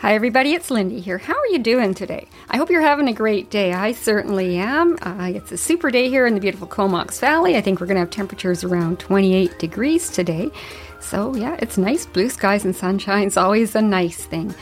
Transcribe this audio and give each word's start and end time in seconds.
Hi, 0.00 0.14
everybody, 0.14 0.54
it's 0.54 0.70
Lindy 0.70 1.00
here. 1.00 1.18
How 1.18 1.34
are 1.34 1.46
you 1.48 1.58
doing 1.58 1.92
today? 1.92 2.28
I 2.48 2.56
hope 2.56 2.70
you're 2.70 2.80
having 2.80 3.08
a 3.08 3.12
great 3.12 3.50
day. 3.50 3.72
I 3.72 3.90
certainly 3.90 4.56
am. 4.56 4.96
Uh, 5.02 5.32
it's 5.34 5.50
a 5.50 5.56
super 5.56 5.90
day 5.90 6.08
here 6.08 6.24
in 6.24 6.34
the 6.34 6.40
beautiful 6.40 6.68
Comox 6.68 7.18
Valley. 7.18 7.56
I 7.56 7.60
think 7.60 7.80
we're 7.80 7.88
going 7.88 7.96
to 7.96 8.02
have 8.02 8.10
temperatures 8.10 8.62
around 8.62 9.00
28 9.00 9.58
degrees 9.58 10.08
today. 10.08 10.52
So, 11.00 11.34
yeah, 11.34 11.56
it's 11.58 11.76
nice. 11.76 12.06
Blue 12.06 12.30
skies 12.30 12.64
and 12.64 12.76
sunshine 12.76 13.26
is 13.26 13.36
always 13.36 13.74
a 13.74 13.82
nice 13.82 14.24
thing. 14.24 14.54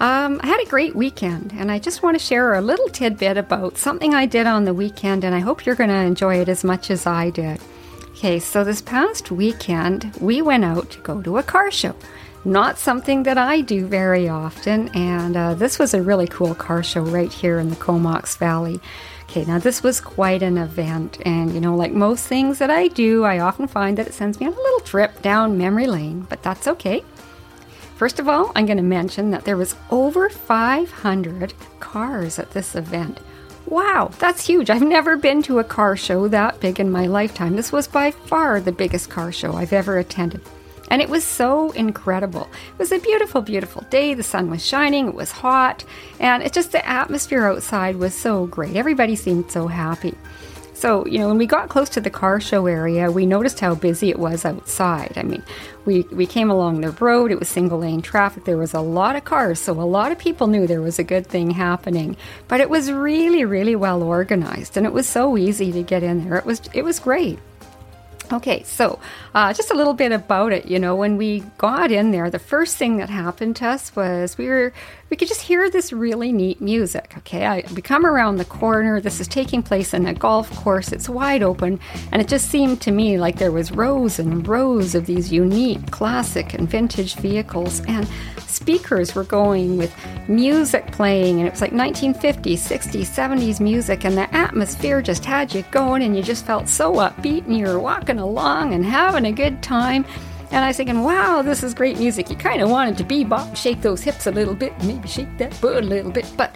Um, 0.00 0.40
I 0.42 0.46
had 0.46 0.62
a 0.62 0.70
great 0.70 0.96
weekend, 0.96 1.52
and 1.58 1.70
I 1.70 1.78
just 1.78 2.02
want 2.02 2.18
to 2.18 2.24
share 2.24 2.54
a 2.54 2.62
little 2.62 2.88
tidbit 2.88 3.36
about 3.36 3.76
something 3.76 4.14
I 4.14 4.24
did 4.24 4.46
on 4.46 4.64
the 4.64 4.72
weekend, 4.72 5.22
and 5.22 5.34
I 5.34 5.40
hope 5.40 5.66
you're 5.66 5.74
going 5.74 5.90
to 5.90 5.96
enjoy 5.96 6.36
it 6.36 6.48
as 6.48 6.64
much 6.64 6.90
as 6.90 7.06
I 7.06 7.28
did. 7.28 7.60
Okay, 8.12 8.38
so 8.38 8.64
this 8.64 8.80
past 8.80 9.30
weekend, 9.30 10.16
we 10.18 10.40
went 10.40 10.64
out 10.64 10.88
to 10.92 10.98
go 11.00 11.20
to 11.20 11.36
a 11.36 11.42
car 11.42 11.70
show. 11.70 11.94
Not 12.44 12.78
something 12.78 13.24
that 13.24 13.36
I 13.36 13.60
do 13.60 13.86
very 13.86 14.28
often, 14.28 14.88
and 14.90 15.36
uh, 15.36 15.54
this 15.54 15.78
was 15.78 15.92
a 15.92 16.02
really 16.02 16.28
cool 16.28 16.54
car 16.54 16.82
show 16.82 17.02
right 17.02 17.32
here 17.32 17.58
in 17.58 17.68
the 17.68 17.76
Comox 17.76 18.36
Valley. 18.36 18.80
Okay, 19.24 19.44
now 19.44 19.58
this 19.58 19.82
was 19.82 20.00
quite 20.00 20.42
an 20.42 20.56
event, 20.56 21.18
and 21.26 21.52
you 21.52 21.60
know, 21.60 21.74
like 21.74 21.92
most 21.92 22.26
things 22.26 22.58
that 22.60 22.70
I 22.70 22.88
do, 22.88 23.24
I 23.24 23.40
often 23.40 23.66
find 23.66 23.98
that 23.98 24.06
it 24.06 24.14
sends 24.14 24.40
me 24.40 24.46
on 24.46 24.52
a 24.52 24.56
little 24.56 24.80
trip 24.80 25.20
down 25.20 25.58
memory 25.58 25.86
lane, 25.86 26.26
but 26.30 26.42
that's 26.42 26.68
okay. 26.68 27.02
First 27.96 28.20
of 28.20 28.28
all, 28.28 28.52
I'm 28.54 28.66
going 28.66 28.76
to 28.76 28.84
mention 28.84 29.32
that 29.32 29.44
there 29.44 29.56
was 29.56 29.74
over 29.90 30.30
500 30.30 31.52
cars 31.80 32.38
at 32.38 32.52
this 32.52 32.76
event. 32.76 33.18
Wow, 33.66 34.12
that's 34.18 34.46
huge. 34.46 34.70
I've 34.70 34.80
never 34.80 35.16
been 35.16 35.42
to 35.42 35.58
a 35.58 35.64
car 35.64 35.96
show 35.96 36.28
that 36.28 36.60
big 36.60 36.78
in 36.78 36.90
my 36.92 37.06
lifetime. 37.06 37.56
This 37.56 37.72
was 37.72 37.88
by 37.88 38.12
far 38.12 38.60
the 38.60 38.72
biggest 38.72 39.10
car 39.10 39.32
show 39.32 39.54
I've 39.54 39.72
ever 39.72 39.98
attended. 39.98 40.40
And 40.90 41.02
it 41.02 41.08
was 41.08 41.24
so 41.24 41.70
incredible. 41.72 42.48
It 42.72 42.78
was 42.78 42.92
a 42.92 42.98
beautiful, 42.98 43.42
beautiful 43.42 43.82
day. 43.90 44.14
The 44.14 44.22
sun 44.22 44.50
was 44.50 44.64
shining, 44.66 45.08
it 45.08 45.14
was 45.14 45.30
hot, 45.30 45.84
and 46.18 46.42
it 46.42 46.52
just 46.52 46.72
the 46.72 46.86
atmosphere 46.86 47.46
outside 47.46 47.96
was 47.96 48.14
so 48.14 48.46
great. 48.46 48.76
Everybody 48.76 49.16
seemed 49.16 49.50
so 49.50 49.66
happy. 49.66 50.14
So, 50.78 51.04
you 51.06 51.18
know, 51.18 51.26
when 51.26 51.38
we 51.38 51.46
got 51.46 51.68
close 51.68 51.88
to 51.88 52.00
the 52.00 52.08
car 52.08 52.38
show 52.38 52.66
area, 52.66 53.10
we 53.10 53.26
noticed 53.26 53.58
how 53.58 53.74
busy 53.74 54.10
it 54.10 54.18
was 54.20 54.44
outside. 54.44 55.18
I 55.18 55.24
mean, 55.24 55.42
we, 55.86 56.02
we 56.12 56.24
came 56.24 56.50
along 56.50 56.82
the 56.82 56.92
road, 56.92 57.32
it 57.32 57.38
was 57.40 57.48
single 57.48 57.80
lane 57.80 58.00
traffic, 58.00 58.44
there 58.44 58.56
was 58.56 58.74
a 58.74 58.80
lot 58.80 59.16
of 59.16 59.24
cars, 59.24 59.58
so 59.58 59.72
a 59.72 59.82
lot 59.82 60.12
of 60.12 60.18
people 60.18 60.46
knew 60.46 60.68
there 60.68 60.80
was 60.80 61.00
a 61.00 61.02
good 61.02 61.26
thing 61.26 61.50
happening. 61.50 62.16
But 62.46 62.60
it 62.60 62.70
was 62.70 62.92
really, 62.92 63.44
really 63.44 63.74
well 63.74 64.04
organized, 64.04 64.76
and 64.76 64.86
it 64.86 64.92
was 64.92 65.08
so 65.08 65.36
easy 65.36 65.72
to 65.72 65.82
get 65.82 66.04
in 66.04 66.24
there. 66.28 66.38
It 66.38 66.46
was, 66.46 66.60
it 66.72 66.84
was 66.84 67.00
great. 67.00 67.40
Okay, 68.30 68.62
so 68.62 68.98
uh, 69.34 69.54
just 69.54 69.70
a 69.70 69.74
little 69.74 69.94
bit 69.94 70.12
about 70.12 70.52
it. 70.52 70.66
You 70.66 70.78
know, 70.78 70.94
when 70.94 71.16
we 71.16 71.40
got 71.56 71.90
in 71.90 72.10
there, 72.10 72.28
the 72.28 72.38
first 72.38 72.76
thing 72.76 72.98
that 72.98 73.08
happened 73.08 73.56
to 73.56 73.68
us 73.68 73.96
was 73.96 74.36
we 74.36 74.48
were 74.48 74.72
we 75.08 75.16
could 75.16 75.28
just 75.28 75.40
hear 75.40 75.70
this 75.70 75.94
really 75.94 76.30
neat 76.30 76.60
music. 76.60 77.14
Okay, 77.18 77.46
I, 77.46 77.64
we 77.74 77.80
come 77.80 78.04
around 78.04 78.36
the 78.36 78.44
corner. 78.44 79.00
This 79.00 79.18
is 79.18 79.28
taking 79.28 79.62
place 79.62 79.94
in 79.94 80.06
a 80.06 80.12
golf 80.12 80.54
course. 80.56 80.92
It's 80.92 81.08
wide 81.08 81.42
open, 81.42 81.80
and 82.12 82.20
it 82.20 82.28
just 82.28 82.50
seemed 82.50 82.82
to 82.82 82.90
me 82.90 83.18
like 83.18 83.38
there 83.38 83.52
was 83.52 83.72
rows 83.72 84.18
and 84.18 84.46
rows 84.46 84.94
of 84.94 85.06
these 85.06 85.32
unique, 85.32 85.90
classic, 85.90 86.52
and 86.52 86.68
vintage 86.68 87.14
vehicles, 87.14 87.80
and 87.86 88.06
speakers 88.48 89.14
were 89.14 89.24
going 89.24 89.76
with 89.76 89.94
music 90.28 90.90
playing, 90.92 91.38
and 91.38 91.48
it 91.48 91.50
was 91.52 91.60
like 91.60 91.72
1950s, 91.72 92.58
60s, 92.58 93.06
70s 93.06 93.60
music, 93.60 94.04
and 94.04 94.16
the 94.16 94.34
atmosphere 94.34 95.02
just 95.02 95.24
had 95.24 95.54
you 95.54 95.62
going, 95.70 96.02
and 96.02 96.16
you 96.16 96.22
just 96.22 96.44
felt 96.44 96.68
so 96.68 96.94
upbeat, 96.94 97.46
and 97.46 97.56
you 97.56 97.66
were 97.66 97.78
walking 97.78 98.18
along 98.18 98.74
and 98.74 98.84
having 98.84 99.26
a 99.26 99.32
good 99.32 99.62
time. 99.62 100.04
And 100.50 100.64
I 100.64 100.68
was 100.68 100.78
thinking, 100.78 101.02
wow, 101.02 101.42
this 101.42 101.62
is 101.62 101.74
great 101.74 101.98
music. 101.98 102.30
You 102.30 102.36
kind 102.36 102.62
of 102.62 102.70
wanted 102.70 102.96
to 102.98 103.04
bebop, 103.04 103.54
shake 103.54 103.82
those 103.82 104.02
hips 104.02 104.26
a 104.26 104.30
little 104.30 104.54
bit, 104.54 104.72
maybe 104.82 105.06
shake 105.06 105.36
that 105.38 105.58
butt 105.60 105.84
a 105.84 105.86
little 105.86 106.10
bit, 106.10 106.30
but 106.36 106.54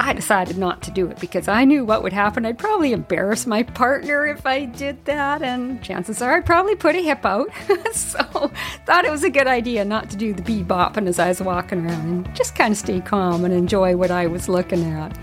I 0.00 0.12
decided 0.12 0.58
not 0.58 0.82
to 0.82 0.90
do 0.90 1.08
it 1.08 1.18
because 1.18 1.48
I 1.48 1.64
knew 1.64 1.84
what 1.84 2.02
would 2.02 2.12
happen. 2.12 2.46
I'd 2.46 2.58
probably 2.58 2.92
embarrass 2.92 3.46
my 3.46 3.62
partner 3.62 4.26
if 4.26 4.46
I 4.46 4.64
did 4.64 5.04
that, 5.06 5.42
and 5.42 5.82
chances 5.82 6.22
are 6.22 6.36
I'd 6.36 6.46
probably 6.46 6.76
put 6.76 6.96
a 6.96 7.02
hip 7.02 7.24
out. 7.24 7.48
so 7.92 8.50
thought 8.86 9.04
it 9.04 9.10
was 9.10 9.24
a 9.24 9.30
good 9.30 9.46
idea 9.46 9.84
not 9.84 10.08
to 10.10 10.16
do 10.16 10.32
the 10.32 10.42
bebopping 10.42 11.08
as 11.08 11.18
I 11.18 11.28
was 11.28 11.40
walking 11.40 11.84
around 11.84 12.08
and 12.08 12.36
just 12.36 12.54
kind 12.54 12.72
of 12.72 12.78
stay 12.78 13.00
calm 13.00 13.44
and 13.44 13.52
enjoy 13.52 13.96
what 13.96 14.10
I 14.10 14.26
was 14.26 14.48
looking 14.48 14.84
at. 14.84 15.16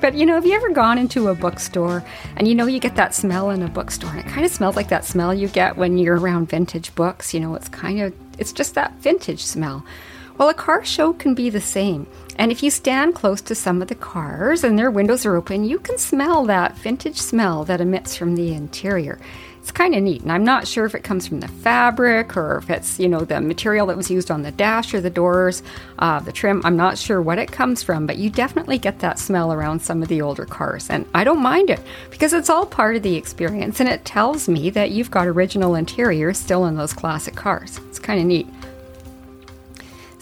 But 0.00 0.14
you 0.14 0.26
know, 0.26 0.34
have 0.34 0.44
you 0.44 0.54
ever 0.54 0.70
gone 0.70 0.98
into 0.98 1.28
a 1.28 1.34
bookstore 1.34 2.04
and 2.36 2.46
you 2.46 2.54
know 2.54 2.66
you 2.66 2.80
get 2.80 2.96
that 2.96 3.14
smell 3.14 3.50
in 3.50 3.62
a 3.62 3.68
bookstore 3.68 4.10
and 4.10 4.20
it 4.20 4.26
kind 4.26 4.44
of 4.44 4.52
smells 4.52 4.76
like 4.76 4.88
that 4.88 5.04
smell 5.04 5.32
you 5.32 5.48
get 5.48 5.76
when 5.76 5.98
you're 5.98 6.18
around 6.18 6.48
vintage 6.48 6.94
books? 6.94 7.32
You 7.32 7.40
know, 7.40 7.54
it's 7.54 7.68
kind 7.68 8.00
of, 8.02 8.14
it's 8.38 8.52
just 8.52 8.74
that 8.74 8.92
vintage 8.98 9.44
smell. 9.44 9.84
Well, 10.38 10.48
a 10.48 10.54
car 10.54 10.84
show 10.84 11.12
can 11.12 11.34
be 11.34 11.50
the 11.50 11.60
same. 11.60 12.06
And 12.36 12.52
if 12.52 12.62
you 12.62 12.70
stand 12.70 13.14
close 13.14 13.40
to 13.42 13.54
some 13.54 13.80
of 13.80 13.88
the 13.88 13.94
cars 13.94 14.64
and 14.64 14.78
their 14.78 14.90
windows 14.90 15.24
are 15.24 15.36
open, 15.36 15.64
you 15.64 15.78
can 15.78 15.96
smell 15.96 16.44
that 16.44 16.76
vintage 16.76 17.18
smell 17.18 17.64
that 17.64 17.80
emits 17.80 18.14
from 18.16 18.34
the 18.34 18.52
interior 18.52 19.18
it's 19.66 19.72
kind 19.72 19.96
of 19.96 20.02
neat. 20.04 20.22
And 20.22 20.30
I'm 20.30 20.44
not 20.44 20.68
sure 20.68 20.84
if 20.84 20.94
it 20.94 21.02
comes 21.02 21.26
from 21.26 21.40
the 21.40 21.48
fabric 21.48 22.36
or 22.36 22.58
if 22.58 22.70
it's, 22.70 23.00
you 23.00 23.08
know, 23.08 23.22
the 23.22 23.40
material 23.40 23.88
that 23.88 23.96
was 23.96 24.08
used 24.08 24.30
on 24.30 24.42
the 24.42 24.52
dash 24.52 24.94
or 24.94 25.00
the 25.00 25.10
doors, 25.10 25.60
uh, 25.98 26.20
the 26.20 26.30
trim. 26.30 26.62
I'm 26.64 26.76
not 26.76 26.96
sure 26.96 27.20
what 27.20 27.40
it 27.40 27.50
comes 27.50 27.82
from, 27.82 28.06
but 28.06 28.16
you 28.16 28.30
definitely 28.30 28.78
get 28.78 29.00
that 29.00 29.18
smell 29.18 29.52
around 29.52 29.80
some 29.80 30.04
of 30.04 30.08
the 30.08 30.22
older 30.22 30.44
cars. 30.44 30.88
And 30.88 31.04
I 31.14 31.24
don't 31.24 31.42
mind 31.42 31.68
it 31.68 31.80
because 32.10 32.32
it's 32.32 32.48
all 32.48 32.64
part 32.64 32.94
of 32.94 33.02
the 33.02 33.16
experience 33.16 33.80
and 33.80 33.88
it 33.88 34.04
tells 34.04 34.48
me 34.48 34.70
that 34.70 34.92
you've 34.92 35.10
got 35.10 35.26
original 35.26 35.74
interiors 35.74 36.38
still 36.38 36.66
in 36.66 36.76
those 36.76 36.92
classic 36.92 37.34
cars. 37.34 37.80
It's 37.88 37.98
kind 37.98 38.20
of 38.20 38.26
neat. 38.26 38.46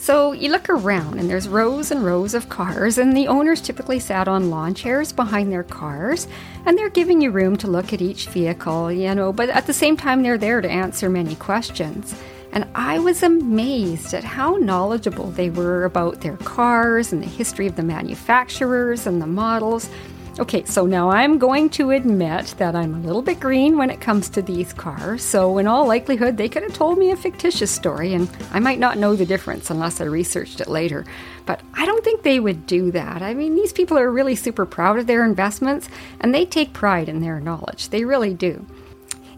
So 0.04 0.32
you 0.32 0.50
look 0.50 0.68
around, 0.68 1.18
and 1.18 1.30
there's 1.30 1.48
rows 1.48 1.90
and 1.90 2.04
rows 2.04 2.34
of 2.34 2.50
cars, 2.50 2.98
and 2.98 3.16
the 3.16 3.26
owners 3.26 3.62
typically 3.62 3.98
sat 3.98 4.28
on 4.28 4.50
lawn 4.50 4.74
chairs 4.74 5.14
behind 5.14 5.50
their 5.50 5.62
cars, 5.62 6.28
and 6.66 6.76
they're 6.76 6.90
giving 6.90 7.22
you 7.22 7.30
room 7.30 7.56
to 7.56 7.68
look 7.68 7.94
at 7.94 8.02
each 8.02 8.26
vehicle, 8.26 8.92
you 8.92 9.14
know, 9.14 9.32
but 9.32 9.48
at 9.48 9.66
the 9.66 9.72
same 9.72 9.96
time, 9.96 10.22
they're 10.22 10.36
there 10.36 10.60
to 10.60 10.70
answer 10.70 11.08
many 11.08 11.36
questions. 11.36 12.14
And 12.52 12.68
I 12.74 12.98
was 12.98 13.22
amazed 13.22 14.12
at 14.12 14.24
how 14.24 14.56
knowledgeable 14.56 15.30
they 15.30 15.48
were 15.48 15.84
about 15.86 16.20
their 16.20 16.36
cars 16.36 17.10
and 17.10 17.22
the 17.22 17.26
history 17.26 17.66
of 17.66 17.76
the 17.76 17.82
manufacturers 17.82 19.06
and 19.06 19.22
the 19.22 19.26
models. 19.26 19.88
Okay, 20.36 20.64
so 20.64 20.84
now 20.84 21.10
I'm 21.10 21.38
going 21.38 21.70
to 21.70 21.92
admit 21.92 22.56
that 22.58 22.74
I'm 22.74 22.96
a 22.96 23.06
little 23.06 23.22
bit 23.22 23.38
green 23.38 23.78
when 23.78 23.88
it 23.88 24.00
comes 24.00 24.28
to 24.30 24.42
these 24.42 24.72
cars, 24.72 25.22
so 25.22 25.58
in 25.58 25.68
all 25.68 25.86
likelihood, 25.86 26.36
they 26.36 26.48
could 26.48 26.64
have 26.64 26.74
told 26.74 26.98
me 26.98 27.12
a 27.12 27.16
fictitious 27.16 27.70
story, 27.70 28.14
and 28.14 28.28
I 28.50 28.58
might 28.58 28.80
not 28.80 28.98
know 28.98 29.14
the 29.14 29.24
difference 29.24 29.70
unless 29.70 30.00
I 30.00 30.04
researched 30.04 30.60
it 30.60 30.66
later. 30.66 31.04
But 31.46 31.60
I 31.74 31.86
don't 31.86 32.02
think 32.02 32.22
they 32.22 32.40
would 32.40 32.66
do 32.66 32.90
that. 32.90 33.22
I 33.22 33.32
mean, 33.32 33.54
these 33.54 33.72
people 33.72 33.96
are 33.96 34.10
really 34.10 34.34
super 34.34 34.66
proud 34.66 34.98
of 34.98 35.06
their 35.06 35.24
investments, 35.24 35.88
and 36.18 36.34
they 36.34 36.44
take 36.44 36.72
pride 36.72 37.08
in 37.08 37.20
their 37.20 37.38
knowledge. 37.38 37.90
They 37.90 38.04
really 38.04 38.34
do. 38.34 38.66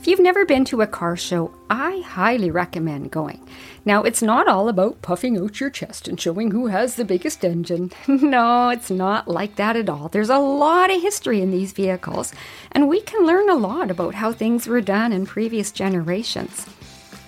If 0.07 0.11
you've 0.11 0.21
never 0.21 0.47
been 0.47 0.65
to 0.67 0.83
a 0.83 0.87
car 0.87 1.17
show, 1.17 1.51
I 1.69 1.99
highly 2.07 2.49
recommend 2.49 3.11
going. 3.11 3.45
Now, 3.85 4.05
it's 4.05 4.23
not 4.23 4.47
all 4.47 4.69
about 4.69 5.03
puffing 5.03 5.37
out 5.37 5.59
your 5.59 5.69
chest 5.69 6.07
and 6.07 6.21
showing 6.21 6.53
who 6.53 6.69
has 6.69 6.95
the 6.95 7.05
biggest 7.05 7.45
engine. 7.45 7.91
no, 8.07 8.69
it's 8.69 8.89
not 8.89 9.27
like 9.27 9.57
that 9.57 9.75
at 9.75 9.89
all. 9.89 10.09
There's 10.09 10.31
a 10.31 10.39
lot 10.39 10.95
of 10.95 11.03
history 11.03 11.41
in 11.41 11.51
these 11.51 11.73
vehicles, 11.73 12.33
and 12.71 12.89
we 12.89 13.01
can 13.01 13.27
learn 13.27 13.51
a 13.51 13.57
lot 13.57 13.91
about 13.91 14.15
how 14.15 14.31
things 14.31 14.69
were 14.69 14.81
done 14.81 15.13
in 15.13 15.27
previous 15.27 15.73
generations. 15.73 16.69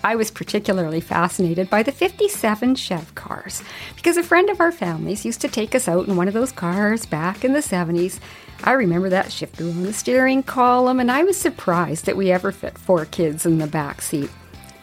I 0.04 0.16
was 0.16 0.30
particularly 0.30 1.00
fascinated 1.00 1.68
by 1.68 1.82
the 1.82 1.92
57 1.92 2.74
Chev 2.76 3.14
cars 3.14 3.62
because 3.96 4.16
a 4.16 4.22
friend 4.22 4.48
of 4.50 4.60
our 4.60 4.72
family's 4.72 5.24
used 5.24 5.40
to 5.40 5.48
take 5.48 5.74
us 5.74 5.88
out 5.88 6.08
in 6.08 6.16
one 6.16 6.28
of 6.28 6.34
those 6.34 6.52
cars 6.52 7.04
back 7.04 7.44
in 7.44 7.52
the 7.52 7.58
70s 7.58 8.20
I 8.64 8.72
remember 8.72 9.08
that 9.10 9.30
shifter 9.30 9.64
on 9.64 9.82
the 9.82 9.92
steering 9.92 10.42
column, 10.42 10.98
and 10.98 11.10
I 11.10 11.22
was 11.22 11.36
surprised 11.36 12.06
that 12.06 12.16
we 12.16 12.32
ever 12.32 12.50
fit 12.50 12.76
four 12.76 13.04
kids 13.04 13.46
in 13.46 13.58
the 13.58 13.68
back 13.68 14.02
seat. 14.02 14.30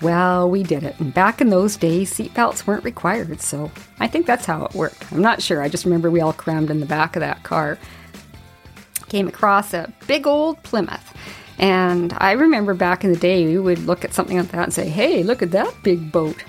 Well, 0.02 0.50
we 0.50 0.64
did 0.64 0.84
it, 0.84 1.00
and 1.00 1.14
back 1.14 1.42
in 1.42 1.50
those 1.50 1.76
days, 1.76 2.14
seatbelts 2.14 2.66
weren't 2.66 2.84
required, 2.84 3.42
so 3.42 3.72
I 4.00 4.08
think 4.08 4.26
that's 4.26 4.46
how 4.46 4.66
it 4.66 4.74
worked. 4.74 5.12
I'm 5.12 5.22
not 5.22 5.42
sure, 5.42 5.62
I 5.62 5.70
just 5.70 5.86
remember 5.86 6.10
we 6.10 6.22
all 6.22 6.34
crammed 6.34 6.70
in 6.70 6.80
the 6.80 6.86
back 6.86 7.16
of 7.16 7.20
that 7.20 7.44
car. 7.44 7.78
Came 9.10 9.28
across 9.28 9.74
a 9.74 9.94
big 10.08 10.26
old 10.26 10.62
Plymouth, 10.64 11.14
and 11.58 12.14
I 12.18 12.34
remember 12.34 12.74
back 12.74 13.04
in 13.04 13.12
the 13.12 13.20
day, 13.20 13.46
we 13.46 13.58
would 13.58 13.80
look 13.80 14.04
at 14.04 14.14
something 14.14 14.38
like 14.38 14.52
that 14.52 14.64
and 14.64 14.74
say, 14.74 14.90
hey, 14.90 15.24
look 15.24 15.42
at 15.42 15.52
that 15.52 15.74
big 15.84 16.12
boat. 16.12 16.44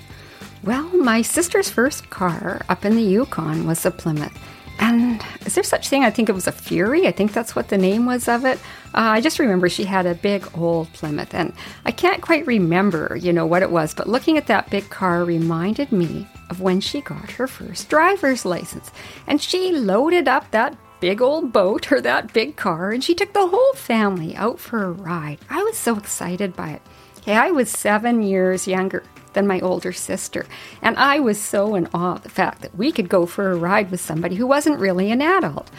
Well, 0.63 0.89
my 0.97 1.21
sister's 1.21 1.69
first 1.69 2.09
car 2.09 2.61
up 2.67 2.83
in 2.83 2.95
the 2.95 3.01
Yukon 3.01 3.65
was 3.65 3.85
a 3.85 3.91
Plymouth. 3.91 4.37
And 4.79 5.23
is 5.45 5.55
there 5.55 5.63
such 5.63 5.89
thing? 5.89 6.03
I 6.03 6.11
think 6.11 6.29
it 6.29 6.33
was 6.35 6.47
a 6.47 6.51
Fury. 6.51 7.07
I 7.07 7.11
think 7.11 7.33
that's 7.33 7.55
what 7.55 7.69
the 7.69 7.77
name 7.77 8.05
was 8.05 8.27
of 8.27 8.45
it. 8.45 8.59
Uh, 8.93 9.09
I 9.15 9.21
just 9.21 9.39
remember 9.39 9.69
she 9.69 9.85
had 9.85 10.05
a 10.05 10.13
big 10.13 10.47
old 10.55 10.91
Plymouth, 10.93 11.33
and 11.33 11.53
I 11.85 11.91
can't 11.91 12.21
quite 12.21 12.45
remember, 12.45 13.17
you 13.19 13.33
know, 13.33 13.45
what 13.45 13.63
it 13.63 13.71
was. 13.71 13.95
But 13.95 14.07
looking 14.07 14.37
at 14.37 14.47
that 14.47 14.69
big 14.69 14.89
car 14.89 15.23
reminded 15.23 15.91
me 15.91 16.27
of 16.49 16.61
when 16.61 16.79
she 16.79 17.01
got 17.01 17.31
her 17.31 17.47
first 17.47 17.89
driver's 17.89 18.45
license, 18.45 18.91
and 19.25 19.41
she 19.41 19.71
loaded 19.71 20.27
up 20.27 20.49
that 20.51 20.77
big 20.99 21.21
old 21.21 21.51
boat 21.51 21.91
or 21.91 22.01
that 22.01 22.33
big 22.33 22.55
car, 22.55 22.91
and 22.91 23.03
she 23.03 23.15
took 23.15 23.33
the 23.33 23.47
whole 23.47 23.73
family 23.73 24.35
out 24.35 24.59
for 24.59 24.83
a 24.83 24.91
ride. 24.91 25.39
I 25.49 25.63
was 25.63 25.77
so 25.77 25.97
excited 25.97 26.55
by 26.55 26.71
it. 26.71 26.81
Hey, 27.23 27.35
I 27.35 27.51
was 27.51 27.69
seven 27.69 28.23
years 28.23 28.67
younger 28.67 29.03
than 29.33 29.47
my 29.47 29.59
older 29.59 29.93
sister. 29.93 30.45
And 30.81 30.97
I 30.97 31.19
was 31.19 31.39
so 31.39 31.75
in 31.75 31.87
awe 31.93 32.15
of 32.15 32.23
the 32.23 32.29
fact 32.29 32.61
that 32.61 32.75
we 32.75 32.91
could 32.91 33.09
go 33.09 33.25
for 33.25 33.51
a 33.51 33.55
ride 33.55 33.91
with 33.91 34.01
somebody 34.01 34.35
who 34.35 34.47
wasn't 34.47 34.79
really 34.79 35.11
an 35.11 35.21
adult. 35.21 35.69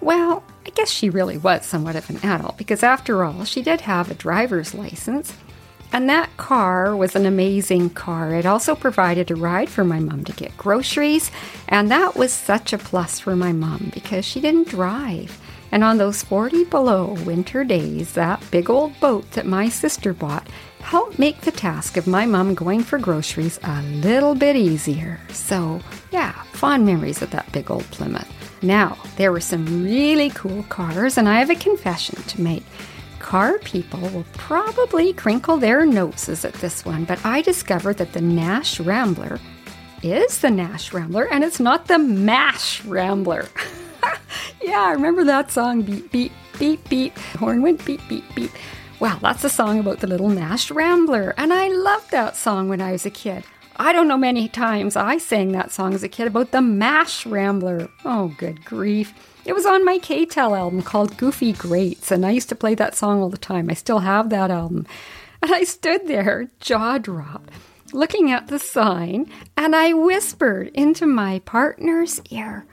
Well, 0.00 0.44
I 0.66 0.70
guess 0.70 0.90
she 0.90 1.10
really 1.10 1.38
was 1.38 1.64
somewhat 1.64 1.96
of 1.96 2.10
an 2.10 2.18
adult 2.22 2.58
because, 2.58 2.82
after 2.82 3.24
all, 3.24 3.44
she 3.44 3.62
did 3.62 3.82
have 3.82 4.10
a 4.10 4.14
driver's 4.14 4.74
license. 4.74 5.34
And 5.92 6.08
that 6.08 6.36
car 6.36 6.94
was 6.94 7.16
an 7.16 7.26
amazing 7.26 7.90
car. 7.90 8.34
It 8.34 8.46
also 8.46 8.74
provided 8.74 9.30
a 9.30 9.36
ride 9.36 9.68
for 9.68 9.84
my 9.84 9.98
mom 9.98 10.24
to 10.24 10.32
get 10.32 10.56
groceries, 10.56 11.30
and 11.68 11.90
that 11.90 12.16
was 12.16 12.32
such 12.32 12.72
a 12.72 12.78
plus 12.78 13.18
for 13.18 13.34
my 13.34 13.52
mom 13.52 13.90
because 13.92 14.24
she 14.24 14.40
didn't 14.40 14.68
drive. 14.68 15.40
And 15.72 15.84
on 15.84 15.98
those 15.98 16.22
40 16.22 16.64
below 16.64 17.16
winter 17.24 17.64
days, 17.64 18.12
that 18.14 18.42
big 18.50 18.70
old 18.70 18.98
boat 19.00 19.30
that 19.32 19.46
my 19.46 19.68
sister 19.68 20.12
bought 20.12 20.46
helped 20.80 21.18
make 21.18 21.40
the 21.42 21.52
task 21.52 21.96
of 21.96 22.06
my 22.06 22.26
mom 22.26 22.54
going 22.54 22.82
for 22.82 22.98
groceries 22.98 23.58
a 23.62 23.82
little 23.82 24.34
bit 24.34 24.56
easier. 24.56 25.20
So, 25.30 25.80
yeah, 26.10 26.42
fond 26.52 26.86
memories 26.86 27.22
of 27.22 27.30
that 27.30 27.50
big 27.52 27.70
old 27.70 27.84
Plymouth. 27.90 28.28
Now, 28.62 28.98
there 29.16 29.32
were 29.32 29.40
some 29.40 29.84
really 29.84 30.30
cool 30.30 30.64
cars, 30.64 31.16
and 31.16 31.28
I 31.28 31.38
have 31.38 31.50
a 31.50 31.54
confession 31.54 32.22
to 32.22 32.40
make. 32.40 32.64
Car 33.30 33.58
people 33.60 34.00
will 34.00 34.26
probably 34.32 35.12
crinkle 35.12 35.56
their 35.56 35.86
noses 35.86 36.44
at 36.44 36.54
this 36.54 36.84
one, 36.84 37.04
but 37.04 37.24
I 37.24 37.42
discovered 37.42 37.98
that 37.98 38.12
the 38.12 38.20
Nash 38.20 38.80
Rambler 38.80 39.38
is 40.02 40.40
the 40.40 40.50
Nash 40.50 40.92
Rambler 40.92 41.28
and 41.30 41.44
it's 41.44 41.60
not 41.60 41.86
the 41.86 42.00
MASH 42.00 42.84
Rambler. 42.84 43.46
yeah, 44.60 44.80
I 44.80 44.90
remember 44.94 45.22
that 45.22 45.52
song 45.52 45.82
beep, 45.82 46.10
beep, 46.10 46.32
beep, 46.58 46.88
beep. 46.88 47.16
Horn 47.38 47.62
went 47.62 47.84
beep, 47.84 48.00
beep, 48.08 48.24
beep. 48.34 48.50
Well, 48.98 49.20
that's 49.22 49.44
a 49.44 49.48
song 49.48 49.78
about 49.78 50.00
the 50.00 50.08
little 50.08 50.30
Nash 50.30 50.68
Rambler, 50.68 51.32
and 51.36 51.52
I 51.52 51.68
loved 51.68 52.10
that 52.10 52.36
song 52.36 52.68
when 52.68 52.80
I 52.80 52.90
was 52.90 53.06
a 53.06 53.10
kid. 53.10 53.44
I 53.76 53.92
don't 53.92 54.08
know 54.08 54.18
many 54.18 54.48
times 54.48 54.96
I 54.96 55.18
sang 55.18 55.52
that 55.52 55.70
song 55.70 55.94
as 55.94 56.02
a 56.02 56.08
kid 56.08 56.26
about 56.26 56.50
the 56.50 56.62
MASH 56.62 57.26
Rambler. 57.26 57.90
Oh, 58.04 58.34
good 58.38 58.64
grief. 58.64 59.14
It 59.44 59.54
was 59.54 59.66
on 59.66 59.84
my 59.84 59.98
K-Tel 59.98 60.54
album 60.54 60.82
called 60.82 61.16
Goofy 61.16 61.52
Greats, 61.52 62.10
and 62.10 62.26
I 62.26 62.30
used 62.30 62.48
to 62.50 62.54
play 62.54 62.74
that 62.74 62.94
song 62.94 63.22
all 63.22 63.30
the 63.30 63.38
time. 63.38 63.70
I 63.70 63.74
still 63.74 64.00
have 64.00 64.30
that 64.30 64.50
album. 64.50 64.86
And 65.42 65.54
I 65.54 65.64
stood 65.64 66.06
there, 66.06 66.48
jaw 66.60 66.98
dropped, 66.98 67.48
looking 67.94 68.30
at 68.30 68.48
the 68.48 68.58
sign, 68.58 69.32
and 69.56 69.74
I 69.74 69.94
whispered 69.94 70.68
into 70.74 71.06
my 71.06 71.38
partner's 71.46 72.20
ear, 72.28 72.66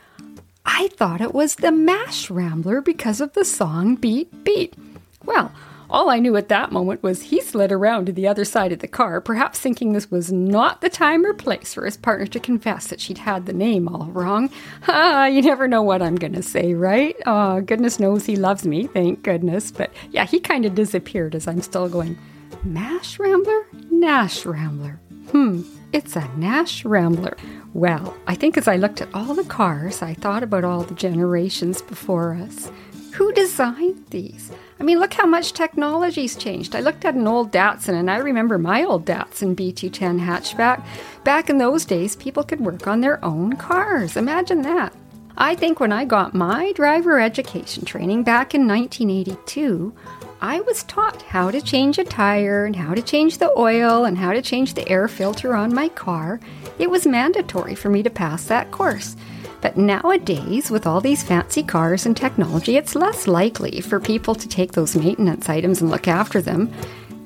I 0.65 0.89
thought 0.89 1.21
it 1.21 1.33
was 1.33 1.55
the 1.55 1.71
MASH 1.71 2.29
Rambler 2.29 2.81
because 2.81 3.21
of 3.21 3.31
the 3.31 3.45
song 3.45 3.95
Beep 3.95 4.43
Beep. 4.43 4.75
Well, 5.23 5.53
all 5.89 6.09
I 6.09 6.19
knew 6.19 6.35
at 6.35 6.49
that 6.49 6.71
moment 6.71 7.03
was 7.03 7.23
he 7.23 7.41
slid 7.41 7.71
around 7.71 8.05
to 8.05 8.11
the 8.11 8.27
other 8.27 8.45
side 8.45 8.71
of 8.71 8.79
the 8.79 8.87
car, 8.87 9.21
perhaps 9.21 9.59
thinking 9.59 9.93
this 9.93 10.11
was 10.11 10.31
not 10.31 10.81
the 10.81 10.89
time 10.89 11.25
or 11.25 11.33
place 11.33 11.73
for 11.73 11.85
his 11.85 11.97
partner 11.97 12.27
to 12.27 12.39
confess 12.39 12.87
that 12.87 12.99
she'd 12.99 13.19
had 13.19 13.45
the 13.45 13.53
name 13.53 13.87
all 13.87 14.07
wrong. 14.07 14.49
Ah, 14.89 15.25
you 15.25 15.41
never 15.41 15.67
know 15.67 15.81
what 15.81 16.01
I'm 16.01 16.15
going 16.15 16.33
to 16.33 16.43
say, 16.43 16.73
right? 16.73 17.15
Oh, 17.25 17.61
goodness 17.61 17.99
knows 17.99 18.25
he 18.25 18.35
loves 18.35 18.65
me, 18.65 18.87
thank 18.87 19.21
goodness. 19.23 19.71
But 19.71 19.91
yeah, 20.11 20.25
he 20.25 20.39
kind 20.39 20.65
of 20.65 20.75
disappeared 20.75 21.35
as 21.35 21.47
I'm 21.47 21.61
still 21.61 21.89
going, 21.89 22.17
Mash 22.63 23.19
Rambler? 23.19 23.67
Nash 23.91 24.45
Rambler. 24.45 24.99
Hmm, 25.31 25.61
it's 25.93 26.15
a 26.15 26.27
Nash 26.37 26.85
Rambler. 26.85 27.37
Well, 27.73 28.15
I 28.27 28.35
think 28.35 28.57
as 28.57 28.67
I 28.67 28.77
looked 28.77 29.01
at 29.01 29.13
all 29.13 29.33
the 29.33 29.43
cars, 29.43 30.01
I 30.01 30.13
thought 30.13 30.41
about 30.43 30.63
all 30.63 30.83
the 30.83 30.95
generations 30.95 31.81
before 31.81 32.33
us. 32.33 32.71
Who 33.17 33.33
designed 33.33 34.05
these? 34.11 34.51
I 34.79 34.83
mean, 34.83 34.99
look 34.99 35.15
how 35.15 35.25
much 35.25 35.53
technology's 35.53 36.35
changed. 36.35 36.75
I 36.75 36.81
looked 36.81 37.03
at 37.03 37.15
an 37.15 37.25
old 37.25 37.51
Datsun 37.51 37.95
and 37.95 38.11
I 38.11 38.17
remember 38.17 38.59
my 38.59 38.83
old 38.83 39.07
Datsun 39.07 39.55
B210 39.55 40.19
hatchback. 40.19 40.85
Back 41.23 41.49
in 41.49 41.57
those 41.57 41.83
days, 41.83 42.15
people 42.15 42.43
could 42.43 42.59
work 42.59 42.85
on 42.85 43.01
their 43.01 43.23
own 43.25 43.53
cars. 43.53 44.17
Imagine 44.17 44.61
that. 44.61 44.93
I 45.35 45.55
think 45.55 45.79
when 45.79 45.91
I 45.91 46.05
got 46.05 46.35
my 46.35 46.71
driver 46.73 47.19
education 47.19 47.85
training 47.85 48.21
back 48.21 48.53
in 48.53 48.67
1982, 48.67 49.95
I 50.39 50.59
was 50.59 50.83
taught 50.83 51.23
how 51.23 51.49
to 51.49 51.59
change 51.59 51.97
a 51.97 52.03
tire 52.03 52.65
and 52.65 52.75
how 52.75 52.93
to 52.93 53.01
change 53.01 53.39
the 53.39 53.51
oil 53.57 54.05
and 54.05 54.15
how 54.15 54.31
to 54.31 54.43
change 54.43 54.75
the 54.75 54.87
air 54.87 55.07
filter 55.07 55.55
on 55.55 55.73
my 55.73 55.89
car. 55.89 56.39
It 56.77 56.91
was 56.91 57.07
mandatory 57.07 57.73
for 57.73 57.89
me 57.89 58.03
to 58.03 58.11
pass 58.11 58.45
that 58.45 58.69
course. 58.69 59.15
But 59.61 59.77
nowadays, 59.77 60.69
with 60.69 60.85
all 60.85 61.01
these 61.01 61.23
fancy 61.23 61.63
cars 61.63 62.05
and 62.05 62.15
technology, 62.15 62.77
it's 62.77 62.95
less 62.95 63.27
likely 63.27 63.81
for 63.81 63.99
people 63.99 64.35
to 64.35 64.47
take 64.47 64.73
those 64.73 64.95
maintenance 64.95 65.49
items 65.49 65.81
and 65.81 65.89
look 65.89 66.07
after 66.07 66.41
them. 66.41 66.71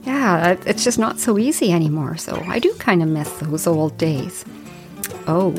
Yeah, 0.04 0.58
it's 0.66 0.84
just 0.84 0.98
not 0.98 1.20
so 1.20 1.38
easy 1.38 1.72
anymore, 1.72 2.18
so 2.18 2.42
I 2.48 2.60
do 2.60 2.74
kind 2.76 3.04
of 3.04 3.10
miss 3.10 3.30
those 3.40 3.68
old 3.68 3.98
days. 3.98 4.46
Oh, 5.28 5.56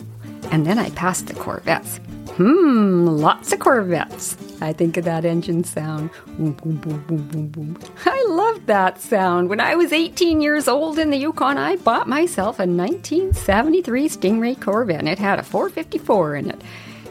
and 0.51 0.67
then 0.67 0.79
I 0.79 0.91
passed 0.91 1.27
the 1.27 1.35
Corvettes. 1.35 2.01
Hmm, 2.37 3.07
lots 3.07 3.53
of 3.53 3.59
Corvettes. 3.59 4.39
I 4.63 4.73
think 4.73 4.97
of 4.97 5.05
that 5.05 5.27
engine 5.27 5.65
sound. 5.65 6.09
Boom, 6.39 6.53
boom, 6.53 6.77
boom, 6.77 7.03
boom, 7.07 7.29
boom, 7.29 7.49
boom. 7.49 7.79
I 8.07 8.25
love 8.27 8.65
that 8.67 9.01
sound. 9.01 9.51
When 9.51 9.61
I 9.61 9.75
was 9.75 9.93
18 9.93 10.41
years 10.41 10.67
old 10.67 10.99
in 10.99 11.11
the 11.11 11.19
Yukon, 11.19 11.59
I 11.59 11.77
bought 11.77 12.09
myself 12.09 12.59
a 12.59 12.67
1973 12.67 14.09
Stingray 14.09 14.59
Corvette, 14.59 15.01
and 15.01 15.09
it 15.11 15.19
had 15.19 15.41
a 15.41 15.43
454 15.43 16.37
in 16.37 16.51
it. 16.51 16.63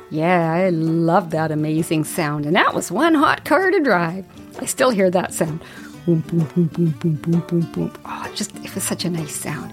Yeah, 0.10 0.52
I 0.54 0.70
love 0.70 1.30
that 1.30 1.52
amazing 1.52 2.04
sound, 2.06 2.48
and 2.48 2.56
that 2.56 2.74
was 2.74 2.92
one 2.92 3.14
hot 3.14 3.46
car 3.46 3.70
to 3.70 3.80
drive. 3.80 4.26
I 4.60 4.66
still 4.66 4.90
hear 4.90 5.12
that 5.12 5.36
sound. 5.36 5.62
Boom, 6.08 6.22
boom, 6.22 6.46
boom, 6.46 6.68
boom, 6.68 6.90
boom, 7.00 7.16
boom, 7.16 7.42
boom, 7.42 7.72
boom. 7.74 7.94
Oh, 8.06 8.32
just, 8.34 8.56
it 8.66 8.74
was 8.74 8.84
such 8.84 9.06
a 9.06 9.10
nice 9.10 9.36
sound. 9.36 9.72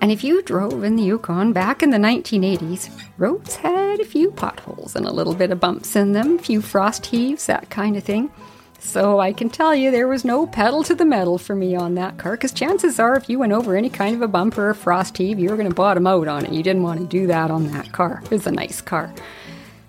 And 0.00 0.10
if 0.10 0.24
you 0.24 0.42
drove 0.42 0.82
in 0.82 0.96
the 0.96 1.02
Yukon 1.02 1.52
back 1.52 1.82
in 1.82 1.90
the 1.90 1.98
1980s, 1.98 2.90
roads 3.18 3.56
had 3.56 4.00
a 4.00 4.04
few 4.04 4.30
potholes 4.30 4.96
and 4.96 5.04
a 5.06 5.12
little 5.12 5.34
bit 5.34 5.50
of 5.50 5.60
bumps 5.60 5.94
in 5.94 6.12
them, 6.12 6.36
a 6.36 6.42
few 6.42 6.62
frost 6.62 7.06
heaves, 7.06 7.46
that 7.46 7.68
kind 7.68 7.96
of 7.96 8.04
thing. 8.04 8.30
So 8.78 9.20
I 9.20 9.34
can 9.34 9.50
tell 9.50 9.74
you 9.74 9.90
there 9.90 10.08
was 10.08 10.24
no 10.24 10.46
pedal 10.46 10.82
to 10.84 10.94
the 10.94 11.04
metal 11.04 11.36
for 11.36 11.54
me 11.54 11.76
on 11.76 11.96
that 11.96 12.16
car, 12.16 12.32
because 12.32 12.52
chances 12.52 12.98
are 12.98 13.14
if 13.14 13.28
you 13.28 13.38
went 13.38 13.52
over 13.52 13.76
any 13.76 13.90
kind 13.90 14.16
of 14.16 14.22
a 14.22 14.28
bump 14.28 14.56
or 14.56 14.70
a 14.70 14.74
frost 14.74 15.18
heave, 15.18 15.38
you 15.38 15.50
were 15.50 15.56
going 15.56 15.68
to 15.68 15.74
bottom 15.74 16.06
out 16.06 16.28
on 16.28 16.46
it. 16.46 16.52
You 16.52 16.62
didn't 16.62 16.82
want 16.82 16.98
to 17.00 17.06
do 17.06 17.26
that 17.26 17.50
on 17.50 17.70
that 17.72 17.92
car. 17.92 18.22
It 18.24 18.30
was 18.30 18.46
a 18.46 18.52
nice 18.52 18.80
car. 18.80 19.12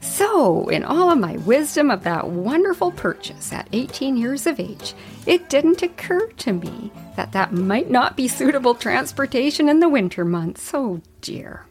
So, 0.01 0.67
in 0.67 0.83
all 0.83 1.11
of 1.11 1.19
my 1.19 1.37
wisdom 1.37 1.91
of 1.91 2.03
that 2.03 2.27
wonderful 2.27 2.91
purchase 2.91 3.53
at 3.53 3.69
18 3.71 4.17
years 4.17 4.47
of 4.47 4.59
age, 4.59 4.95
it 5.27 5.47
didn't 5.47 5.83
occur 5.83 6.27
to 6.27 6.53
me 6.53 6.91
that 7.15 7.31
that 7.33 7.53
might 7.53 7.91
not 7.91 8.17
be 8.17 8.27
suitable 8.27 8.73
transportation 8.73 9.69
in 9.69 9.79
the 9.79 9.89
winter 9.89 10.25
months. 10.25 10.71
Oh 10.73 11.01
dear. 11.21 11.67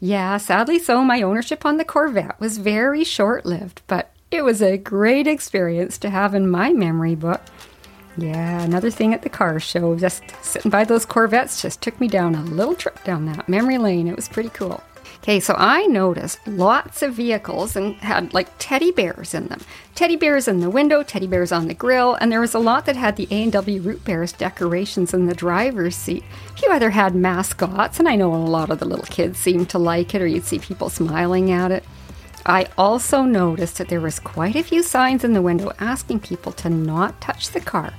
Yeah, 0.00 0.36
sadly 0.36 0.78
so, 0.78 1.02
my 1.02 1.22
ownership 1.22 1.64
on 1.64 1.78
the 1.78 1.84
Corvette 1.84 2.38
was 2.38 2.58
very 2.58 3.04
short 3.04 3.46
lived, 3.46 3.80
but 3.86 4.12
it 4.30 4.42
was 4.42 4.60
a 4.60 4.76
great 4.76 5.26
experience 5.26 5.96
to 5.98 6.10
have 6.10 6.34
in 6.34 6.50
my 6.50 6.74
memory 6.74 7.14
book. 7.14 7.40
Yeah, 8.18 8.62
another 8.62 8.90
thing 8.90 9.14
at 9.14 9.22
the 9.22 9.30
car 9.30 9.58
show, 9.60 9.96
just 9.96 10.22
sitting 10.42 10.70
by 10.70 10.84
those 10.84 11.06
Corvettes 11.06 11.62
just 11.62 11.80
took 11.80 11.98
me 12.00 12.08
down 12.08 12.34
a 12.34 12.42
little 12.42 12.74
trip 12.74 13.02
down 13.04 13.24
that 13.26 13.48
memory 13.48 13.78
lane. 13.78 14.08
It 14.08 14.16
was 14.16 14.28
pretty 14.28 14.50
cool. 14.50 14.82
Okay, 15.26 15.40
so 15.40 15.56
I 15.58 15.88
noticed 15.88 16.46
lots 16.46 17.02
of 17.02 17.14
vehicles 17.14 17.74
and 17.74 17.96
had 17.96 18.32
like 18.32 18.46
teddy 18.60 18.92
bears 18.92 19.34
in 19.34 19.48
them. 19.48 19.60
Teddy 19.96 20.14
bears 20.14 20.46
in 20.46 20.60
the 20.60 20.70
window, 20.70 21.02
teddy 21.02 21.26
bears 21.26 21.50
on 21.50 21.66
the 21.66 21.74
grill, 21.74 22.14
and 22.14 22.30
there 22.30 22.40
was 22.40 22.54
a 22.54 22.60
lot 22.60 22.86
that 22.86 22.94
had 22.94 23.16
the 23.16 23.26
A&W 23.32 23.82
Root 23.82 24.04
Bears 24.04 24.30
decorations 24.30 25.12
in 25.12 25.26
the 25.26 25.34
driver's 25.34 25.96
seat. 25.96 26.22
A 26.50 26.52
few 26.52 26.70
other 26.70 26.90
had 26.90 27.16
mascots, 27.16 27.98
and 27.98 28.08
I 28.08 28.14
know 28.14 28.32
a 28.32 28.36
lot 28.36 28.70
of 28.70 28.78
the 28.78 28.84
little 28.84 29.04
kids 29.06 29.36
seemed 29.36 29.68
to 29.70 29.80
like 29.80 30.14
it 30.14 30.22
or 30.22 30.28
you'd 30.28 30.44
see 30.44 30.60
people 30.60 30.90
smiling 30.90 31.50
at 31.50 31.72
it. 31.72 31.82
I 32.46 32.68
also 32.78 33.22
noticed 33.22 33.78
that 33.78 33.88
there 33.88 34.00
was 34.00 34.20
quite 34.20 34.54
a 34.54 34.62
few 34.62 34.84
signs 34.84 35.24
in 35.24 35.32
the 35.32 35.42
window 35.42 35.72
asking 35.80 36.20
people 36.20 36.52
to 36.52 36.70
not 36.70 37.20
touch 37.20 37.50
the 37.50 37.60
car 37.60 37.94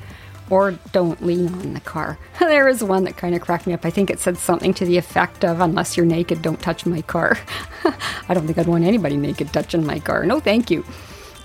or 0.50 0.72
don't 0.92 1.24
lean 1.26 1.48
on 1.48 1.74
the 1.74 1.80
car. 1.80 2.18
There 2.40 2.66
was 2.66 2.84
one 2.84 3.04
that 3.04 3.18
kind 3.18 3.36
of 3.36 3.42
cracked 3.42 3.68
me 3.68 3.74
up. 3.74 3.86
I 3.86 3.90
think 3.90 4.10
it 4.10 4.20
said 4.20 4.38
something 4.38 4.74
to 4.76 4.86
the 4.86 4.98
effect 4.98 5.44
of, 5.44 5.60
unless 5.60 5.98
you're 5.98 6.06
naked, 6.06 6.42
don't 6.42 6.62
touch 6.62 6.86
my 6.86 7.02
car. 7.02 7.38
I 8.30 8.34
don't 8.34 8.46
think 8.46 8.58
I'd 8.58 8.68
want 8.68 8.86
anybody 8.86 9.18
naked 9.18 9.52
touching 9.52 9.86
my 9.86 10.00
car. 10.00 10.26
No, 10.26 10.40
thank 10.40 10.72
you. 10.72 10.86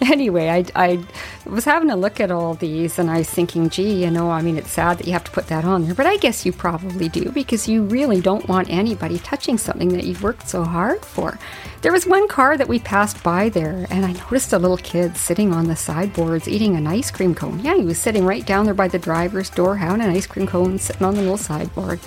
Anyway, 0.13 0.49
I, 0.49 0.65
I 0.75 1.05
was 1.47 1.65
having 1.65 1.89
a 1.89 1.97
look 1.97 2.21
at 2.21 2.31
all 2.31 2.55
these 2.55 2.99
and 2.99 3.09
I 3.09 3.19
was 3.19 3.31
thinking, 3.31 3.71
gee, 3.71 4.03
you 4.03 4.11
know, 4.11 4.31
I 4.31 4.43
mean, 4.43 4.59
it's 4.59 4.71
sad 4.71 4.99
that 4.99 5.07
you 5.07 5.13
have 5.13 5.25
to 5.25 5.31
put 5.31 5.47
that 5.47 5.65
on 5.65 5.85
there, 5.85 5.95
but 5.95 6.07
I 6.07 6.17
guess 6.17 6.45
you 6.45 6.53
probably 6.53 7.09
do 7.09 7.31
because 7.31 7.69
you 7.69 7.85
really 7.85 8.21
don't 8.21 8.49
want 8.49 8.69
anybody 8.69 9.19
touching 9.21 9.59
something 9.59 9.91
that 9.91 10.05
you've 10.05 10.23
worked 10.23 10.49
so 10.49 10.65
hard 10.65 11.05
for. 11.05 11.39
There 11.83 11.93
was 11.93 12.07
one 12.07 12.27
car 12.27 12.57
that 12.57 12.69
we 12.69 12.81
passed 12.81 13.23
by 13.23 13.49
there, 13.49 13.87
and 13.91 14.05
I 14.05 14.13
noticed 14.13 14.53
a 14.53 14.59
little 14.59 14.77
kid 14.77 15.17
sitting 15.17 15.53
on 15.53 15.69
the 15.69 15.77
sideboards 15.77 16.49
eating 16.49 16.77
an 16.77 16.87
ice 16.87 17.11
cream 17.11 17.35
cone. 17.35 17.61
Yeah, 17.61 17.77
he 17.77 17.85
was 17.85 17.99
sitting 17.99 18.25
right 18.25 18.45
down 18.45 18.65
there 18.65 18.75
by 18.75 18.89
the 18.89 18.99
driver's 18.99 19.51
door, 19.51 19.77
having 19.77 20.01
an 20.01 20.11
ice 20.11 20.27
cream 20.27 20.47
cone 20.49 20.79
sitting 20.79 21.07
on 21.07 21.15
the 21.15 21.23
little 21.23 21.37
sideboard. 21.37 22.01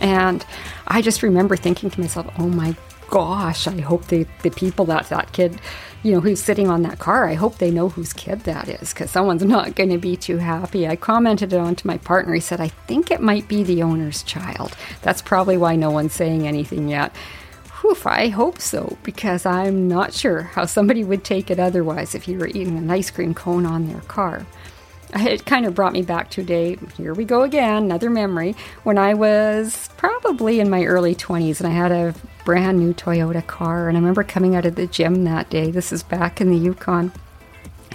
And 0.00 0.44
I 0.88 1.02
just 1.02 1.22
remember 1.22 1.56
thinking 1.56 1.90
to 1.90 2.00
myself, 2.00 2.32
oh 2.38 2.48
my 2.48 2.74
gosh, 3.08 3.66
I 3.66 3.78
hope 3.80 4.06
they, 4.06 4.26
the 4.42 4.50
people 4.50 4.86
that 4.86 5.10
that 5.10 5.32
kid, 5.32 5.60
you 6.02 6.12
know, 6.12 6.20
who's 6.20 6.42
sitting 6.42 6.68
on 6.68 6.82
that 6.82 6.98
car, 6.98 7.28
I 7.28 7.34
hope 7.34 7.58
they 7.58 7.70
know 7.70 7.88
whose 7.88 8.12
kid 8.12 8.40
that 8.40 8.68
is 8.68 8.92
because 8.92 9.10
someone's 9.10 9.44
not 9.44 9.76
going 9.76 9.90
to 9.90 9.98
be 9.98 10.16
too 10.16 10.38
happy. 10.38 10.86
I 10.88 10.96
commented 10.96 11.52
it 11.52 11.58
on 11.58 11.76
to 11.76 11.86
my 11.86 11.98
partner. 11.98 12.34
He 12.34 12.40
said, 12.40 12.60
I 12.60 12.68
think 12.68 13.10
it 13.10 13.20
might 13.20 13.46
be 13.46 13.62
the 13.62 13.82
owner's 13.82 14.22
child. 14.24 14.76
That's 15.02 15.22
probably 15.22 15.56
why 15.56 15.76
no 15.76 15.90
one's 15.90 16.12
saying 16.12 16.46
anything 16.46 16.88
yet. 16.88 17.14
Whew, 17.80 17.96
I 18.04 18.28
hope 18.28 18.60
so, 18.60 18.96
because 19.02 19.46
I'm 19.46 19.88
not 19.88 20.12
sure 20.12 20.42
how 20.42 20.66
somebody 20.66 21.04
would 21.04 21.24
take 21.24 21.50
it 21.50 21.58
otherwise 21.58 22.14
if 22.14 22.26
you 22.28 22.38
were 22.38 22.48
eating 22.48 22.78
an 22.78 22.90
ice 22.90 23.10
cream 23.10 23.34
cone 23.34 23.66
on 23.66 23.88
their 23.88 24.02
car. 24.02 24.46
It 25.14 25.44
kind 25.44 25.66
of 25.66 25.74
brought 25.74 25.92
me 25.92 26.02
back 26.02 26.30
to 26.30 26.40
a 26.40 26.44
day, 26.44 26.78
here 26.96 27.12
we 27.12 27.24
go 27.24 27.42
again, 27.42 27.82
another 27.84 28.08
memory, 28.08 28.56
when 28.82 28.98
I 28.98 29.14
was 29.14 29.90
probably 29.98 30.58
in 30.58 30.70
my 30.70 30.84
early 30.84 31.14
20s 31.14 31.58
and 31.58 31.66
I 31.66 31.72
had 31.72 31.92
a 31.92 32.14
brand 32.44 32.78
new 32.78 32.92
Toyota 32.94 33.46
car. 33.46 33.88
And 33.88 33.96
I 33.96 34.00
remember 34.00 34.24
coming 34.24 34.54
out 34.54 34.66
of 34.66 34.74
the 34.74 34.86
gym 34.86 35.24
that 35.24 35.50
day, 35.50 35.70
this 35.70 35.92
is 35.92 36.02
back 36.02 36.40
in 36.40 36.50
the 36.50 36.56
Yukon, 36.56 37.12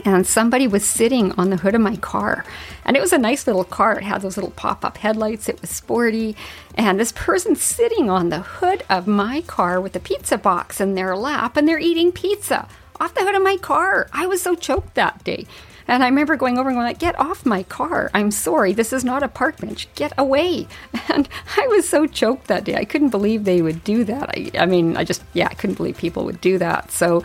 and 0.05 0.25
somebody 0.25 0.67
was 0.67 0.85
sitting 0.85 1.31
on 1.33 1.49
the 1.49 1.57
hood 1.57 1.75
of 1.75 1.81
my 1.81 1.95
car. 1.97 2.45
And 2.85 2.95
it 2.95 3.01
was 3.01 3.13
a 3.13 3.17
nice 3.17 3.47
little 3.47 3.63
car. 3.63 3.97
It 3.97 4.03
had 4.03 4.21
those 4.21 4.37
little 4.37 4.51
pop 4.51 4.85
up 4.85 4.97
headlights, 4.97 5.49
it 5.49 5.59
was 5.59 5.69
sporty. 5.69 6.35
And 6.75 6.99
this 6.99 7.11
person 7.11 7.55
sitting 7.55 8.09
on 8.09 8.29
the 8.29 8.41
hood 8.41 8.83
of 8.89 9.07
my 9.07 9.41
car 9.41 9.81
with 9.81 9.95
a 9.95 9.99
pizza 9.99 10.37
box 10.37 10.79
in 10.79 10.95
their 10.95 11.15
lap, 11.15 11.57
and 11.57 11.67
they're 11.67 11.79
eating 11.79 12.11
pizza 12.11 12.67
off 12.99 13.13
the 13.13 13.21
hood 13.21 13.35
of 13.35 13.43
my 13.43 13.57
car. 13.57 14.07
I 14.13 14.25
was 14.27 14.41
so 14.41 14.55
choked 14.55 14.95
that 14.95 15.23
day. 15.23 15.45
And 15.87 16.03
I 16.03 16.07
remember 16.07 16.35
going 16.35 16.57
over 16.57 16.69
and 16.69 16.75
going 16.75 16.87
like, 16.87 16.99
"Get 16.99 17.19
off 17.19 17.45
my 17.45 17.63
car! 17.63 18.11
I'm 18.13 18.31
sorry, 18.31 18.73
this 18.73 18.91
is 18.91 19.03
not 19.03 19.23
a 19.23 19.27
park 19.27 19.57
bench. 19.57 19.87
Get 19.95 20.13
away!" 20.17 20.67
And 21.09 21.29
I 21.55 21.65
was 21.67 21.87
so 21.87 22.05
choked 22.05 22.47
that 22.47 22.65
day. 22.65 22.75
I 22.75 22.85
couldn't 22.85 23.09
believe 23.09 23.43
they 23.43 23.61
would 23.61 23.83
do 23.83 24.03
that. 24.03 24.29
I, 24.29 24.51
I 24.59 24.65
mean, 24.65 24.97
I 24.97 25.03
just 25.03 25.23
yeah, 25.33 25.47
I 25.49 25.53
couldn't 25.53 25.77
believe 25.77 25.97
people 25.97 26.25
would 26.25 26.41
do 26.41 26.57
that. 26.57 26.91
So 26.91 27.23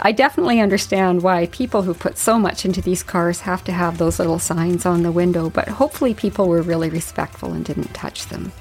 I 0.00 0.12
definitely 0.12 0.60
understand 0.60 1.22
why 1.22 1.46
people 1.46 1.82
who 1.82 1.94
put 1.94 2.18
so 2.18 2.38
much 2.38 2.64
into 2.64 2.82
these 2.82 3.02
cars 3.02 3.40
have 3.40 3.64
to 3.64 3.72
have 3.72 3.98
those 3.98 4.18
little 4.18 4.38
signs 4.38 4.84
on 4.84 5.02
the 5.02 5.12
window. 5.12 5.48
But 5.50 5.68
hopefully, 5.68 6.14
people 6.14 6.48
were 6.48 6.62
really 6.62 6.90
respectful 6.90 7.52
and 7.52 7.64
didn't 7.64 7.94
touch 7.94 8.26
them. 8.26 8.52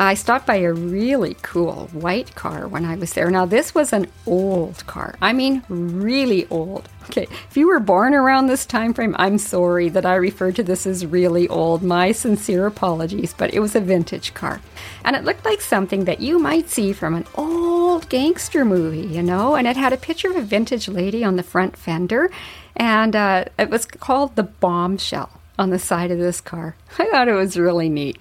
I 0.00 0.14
stopped 0.14 0.46
by 0.46 0.56
a 0.56 0.72
really 0.72 1.36
cool 1.42 1.88
white 1.92 2.32
car 2.36 2.68
when 2.68 2.84
I 2.84 2.94
was 2.94 3.14
there. 3.14 3.32
Now, 3.32 3.46
this 3.46 3.74
was 3.74 3.92
an 3.92 4.06
old 4.26 4.86
car. 4.86 5.16
I 5.20 5.32
mean, 5.32 5.64
really 5.68 6.46
old. 6.50 6.88
Okay, 7.06 7.26
if 7.50 7.56
you 7.56 7.66
were 7.66 7.80
born 7.80 8.14
around 8.14 8.46
this 8.46 8.64
time 8.64 8.94
frame, 8.94 9.16
I'm 9.18 9.38
sorry 9.38 9.88
that 9.88 10.06
I 10.06 10.14
referred 10.14 10.54
to 10.56 10.62
this 10.62 10.86
as 10.86 11.04
really 11.04 11.48
old. 11.48 11.82
My 11.82 12.12
sincere 12.12 12.66
apologies, 12.66 13.34
but 13.36 13.52
it 13.52 13.58
was 13.58 13.74
a 13.74 13.80
vintage 13.80 14.34
car. 14.34 14.60
And 15.04 15.16
it 15.16 15.24
looked 15.24 15.44
like 15.44 15.60
something 15.60 16.04
that 16.04 16.20
you 16.20 16.38
might 16.38 16.70
see 16.70 16.92
from 16.92 17.16
an 17.16 17.24
old 17.34 18.08
gangster 18.08 18.64
movie, 18.64 19.00
you 19.00 19.22
know? 19.22 19.56
And 19.56 19.66
it 19.66 19.76
had 19.76 19.92
a 19.92 19.96
picture 19.96 20.30
of 20.30 20.36
a 20.36 20.42
vintage 20.42 20.86
lady 20.86 21.24
on 21.24 21.34
the 21.34 21.42
front 21.42 21.76
fender, 21.76 22.30
and 22.76 23.16
uh, 23.16 23.46
it 23.58 23.68
was 23.68 23.84
called 23.84 24.36
the 24.36 24.44
bombshell 24.44 25.30
on 25.58 25.70
the 25.70 25.78
side 25.80 26.12
of 26.12 26.18
this 26.18 26.40
car. 26.40 26.76
I 27.00 27.10
thought 27.10 27.26
it 27.26 27.32
was 27.32 27.58
really 27.58 27.88
neat. 27.88 28.16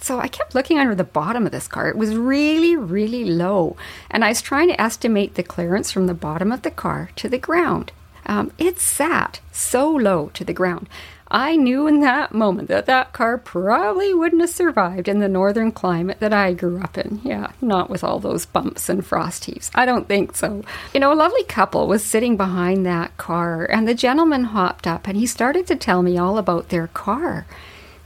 So 0.00 0.20
I 0.20 0.28
kept 0.28 0.54
looking 0.54 0.78
under 0.78 0.94
the 0.94 1.04
bottom 1.04 1.44
of 1.44 1.52
this 1.52 1.68
car. 1.68 1.88
It 1.88 1.96
was 1.96 2.14
really, 2.14 2.76
really 2.76 3.24
low. 3.24 3.76
And 4.10 4.24
I 4.24 4.28
was 4.28 4.40
trying 4.40 4.68
to 4.68 4.80
estimate 4.80 5.34
the 5.34 5.42
clearance 5.42 5.90
from 5.90 6.06
the 6.06 6.14
bottom 6.14 6.52
of 6.52 6.62
the 6.62 6.70
car 6.70 7.10
to 7.16 7.28
the 7.28 7.38
ground. 7.38 7.92
Um, 8.26 8.52
it 8.58 8.78
sat 8.78 9.40
so 9.52 9.90
low 9.90 10.30
to 10.34 10.44
the 10.44 10.52
ground. 10.52 10.88
I 11.30 11.56
knew 11.56 11.86
in 11.86 12.00
that 12.00 12.32
moment 12.32 12.68
that 12.68 12.86
that 12.86 13.12
car 13.12 13.36
probably 13.36 14.14
wouldn't 14.14 14.40
have 14.40 14.50
survived 14.50 15.08
in 15.08 15.18
the 15.18 15.28
northern 15.28 15.72
climate 15.72 16.20
that 16.20 16.32
I 16.32 16.54
grew 16.54 16.80
up 16.80 16.96
in. 16.96 17.20
Yeah, 17.22 17.52
not 17.60 17.90
with 17.90 18.02
all 18.02 18.18
those 18.18 18.46
bumps 18.46 18.88
and 18.88 19.04
frost 19.04 19.44
heaves. 19.44 19.70
I 19.74 19.84
don't 19.84 20.08
think 20.08 20.36
so. 20.36 20.64
You 20.94 21.00
know, 21.00 21.12
a 21.12 21.14
lovely 21.14 21.44
couple 21.44 21.86
was 21.86 22.02
sitting 22.02 22.38
behind 22.38 22.86
that 22.86 23.16
car, 23.18 23.66
and 23.66 23.86
the 23.86 23.94
gentleman 23.94 24.44
hopped 24.44 24.86
up 24.86 25.06
and 25.06 25.18
he 25.18 25.26
started 25.26 25.66
to 25.66 25.76
tell 25.76 26.02
me 26.02 26.16
all 26.16 26.38
about 26.38 26.70
their 26.70 26.86
car. 26.88 27.46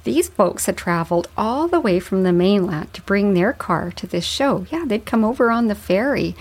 These 0.04 0.28
folks 0.28 0.66
had 0.66 0.76
traveled 0.76 1.28
all 1.36 1.68
the 1.68 1.80
way 1.80 2.00
from 2.00 2.24
the 2.24 2.32
mainland 2.32 2.92
to 2.94 3.02
bring 3.02 3.34
their 3.34 3.52
car 3.52 3.92
to 3.92 4.06
this 4.06 4.24
show. 4.24 4.66
Yeah, 4.70 4.84
they'd 4.86 5.06
come 5.06 5.24
over 5.24 5.50
on 5.50 5.68
the 5.68 5.74
ferry. 5.74 6.34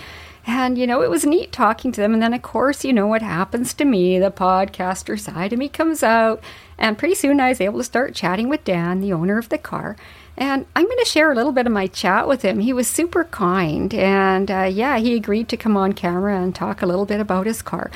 And, 0.46 0.76
you 0.76 0.86
know, 0.86 1.02
it 1.02 1.10
was 1.10 1.24
neat 1.24 1.52
talking 1.52 1.92
to 1.92 2.00
them. 2.00 2.14
And 2.14 2.22
then, 2.22 2.34
of 2.34 2.42
course, 2.42 2.84
you 2.84 2.92
know 2.92 3.06
what 3.06 3.22
happens 3.22 3.74
to 3.74 3.84
me. 3.84 4.18
The 4.18 4.30
podcaster 4.30 5.18
side 5.18 5.52
of 5.52 5.58
me 5.58 5.68
comes 5.68 6.02
out. 6.02 6.42
And 6.78 6.98
pretty 6.98 7.14
soon 7.14 7.40
I 7.40 7.50
was 7.50 7.60
able 7.60 7.78
to 7.78 7.84
start 7.84 8.14
chatting 8.14 8.48
with 8.48 8.64
Dan, 8.64 9.00
the 9.00 9.12
owner 9.12 9.38
of 9.38 9.48
the 9.50 9.58
car. 9.58 9.96
And 10.36 10.66
I'm 10.74 10.86
going 10.86 10.98
to 10.98 11.04
share 11.04 11.30
a 11.30 11.34
little 11.34 11.52
bit 11.52 11.66
of 11.66 11.72
my 11.72 11.86
chat 11.86 12.26
with 12.26 12.42
him. 12.42 12.58
He 12.58 12.72
was 12.72 12.88
super 12.88 13.24
kind. 13.24 13.92
And 13.94 14.50
uh, 14.50 14.68
yeah, 14.72 14.98
he 14.98 15.14
agreed 15.14 15.48
to 15.50 15.56
come 15.56 15.76
on 15.76 15.92
camera 15.92 16.40
and 16.40 16.54
talk 16.54 16.82
a 16.82 16.86
little 16.86 17.06
bit 17.06 17.20
about 17.20 17.46
his 17.46 17.62
car. 17.62 17.90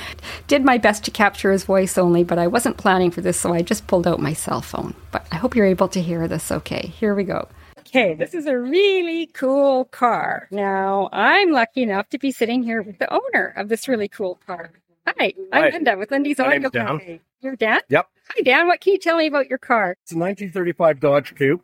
Did 0.47 0.65
my 0.65 0.79
best 0.79 1.05
to 1.05 1.11
capture 1.11 1.51
his 1.51 1.65
voice 1.65 1.97
only, 1.97 2.25
but 2.25 2.39
I 2.39 2.47
wasn't 2.47 2.77
planning 2.77 3.11
for 3.11 3.23
this, 3.23 3.41
so 3.41 3.55
I 3.55 3.63
just 3.63 3.87
pulled 3.87 4.07
out 4.07 4.21
my 4.21 4.35
cell 4.35 4.61
phone. 4.61 4.95
But 5.11 5.27
I 5.33 5.37
hope 5.37 5.57
you're 5.57 5.67
able 5.67 5.89
to 5.89 6.03
hear 6.03 6.29
this 6.29 6.53
okay. 6.53 6.89
Here 6.89 7.15
we 7.15 7.25
go. 7.25 7.49
Okay, 7.87 8.15
this 8.15 8.35
is 8.35 8.47
a 8.47 8.59
really 8.59 9.27
cool 9.27 9.85
car. 9.85 10.49
Now, 10.51 11.09
I'm 11.13 11.53
lucky 11.53 11.83
enough 11.83 12.09
to 12.09 12.19
be 12.19 12.33
sitting 12.33 12.65
here 12.65 12.83
with 12.83 12.99
the 12.99 13.13
owner 13.13 13.55
of 13.57 13.69
this 13.69 13.87
really 13.87 14.09
cool 14.09 14.41
car. 14.45 14.73
Hi, 15.07 15.33
I'm 15.53 15.63
Hi. 15.63 15.71
Linda 15.71 15.97
with 15.97 16.11
Lindy's 16.11 16.39
My 16.39 16.47
Audio 16.47 16.59
name's 16.59 16.73
Dan. 16.73 16.99
Cafe. 16.99 17.21
You're 17.43 17.55
Dan? 17.55 17.81
Yep. 17.89 18.09
Hi, 18.31 18.43
Dan. 18.43 18.67
What 18.67 18.81
can 18.81 18.95
you 18.95 18.99
tell 18.99 19.17
me 19.17 19.29
about 19.29 19.49
your 19.49 19.59
car? 19.59 19.97
It's 20.03 20.11
a 20.11 20.19
1935 20.19 20.99
Dodge 20.99 21.37
Coupe. 21.37 21.63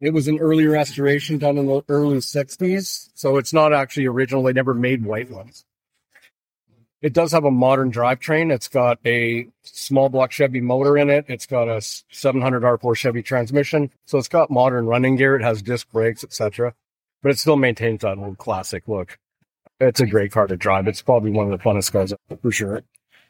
It 0.00 0.12
was 0.12 0.26
an 0.26 0.40
early 0.40 0.66
restoration 0.66 1.38
done 1.38 1.58
in 1.58 1.66
the 1.66 1.84
early 1.88 2.18
60s, 2.18 3.10
so 3.14 3.36
it's 3.36 3.52
not 3.52 3.72
actually 3.72 4.06
original. 4.06 4.42
They 4.42 4.52
never 4.52 4.74
made 4.74 5.04
white 5.04 5.30
ones. 5.30 5.64
It 7.00 7.12
does 7.12 7.30
have 7.32 7.44
a 7.44 7.50
modern 7.50 7.92
drivetrain. 7.92 8.52
It's 8.52 8.66
got 8.68 8.98
a 9.06 9.46
small 9.62 10.08
block 10.08 10.32
Chevy 10.32 10.60
motor 10.60 10.98
in 10.98 11.10
it. 11.10 11.26
It's 11.28 11.46
got 11.46 11.68
a 11.68 11.80
700 11.80 12.62
R4 12.62 12.96
Chevy 12.96 13.22
transmission, 13.22 13.90
so 14.06 14.18
it's 14.18 14.26
got 14.28 14.50
modern 14.50 14.86
running 14.86 15.14
gear. 15.16 15.36
It 15.36 15.42
has 15.42 15.62
disc 15.62 15.88
brakes, 15.92 16.24
etc. 16.24 16.74
But 17.22 17.30
it 17.30 17.38
still 17.38 17.56
maintains 17.56 18.00
that 18.02 18.18
old 18.18 18.38
classic 18.38 18.88
look. 18.88 19.18
It's 19.80 20.00
a 20.00 20.06
great 20.06 20.32
car 20.32 20.48
to 20.48 20.56
drive. 20.56 20.88
It's 20.88 21.02
probably 21.02 21.30
one 21.30 21.52
of 21.52 21.56
the 21.56 21.62
funnest 21.64 21.92
cars 21.92 22.12
for 22.42 22.50
sure. 22.50 22.82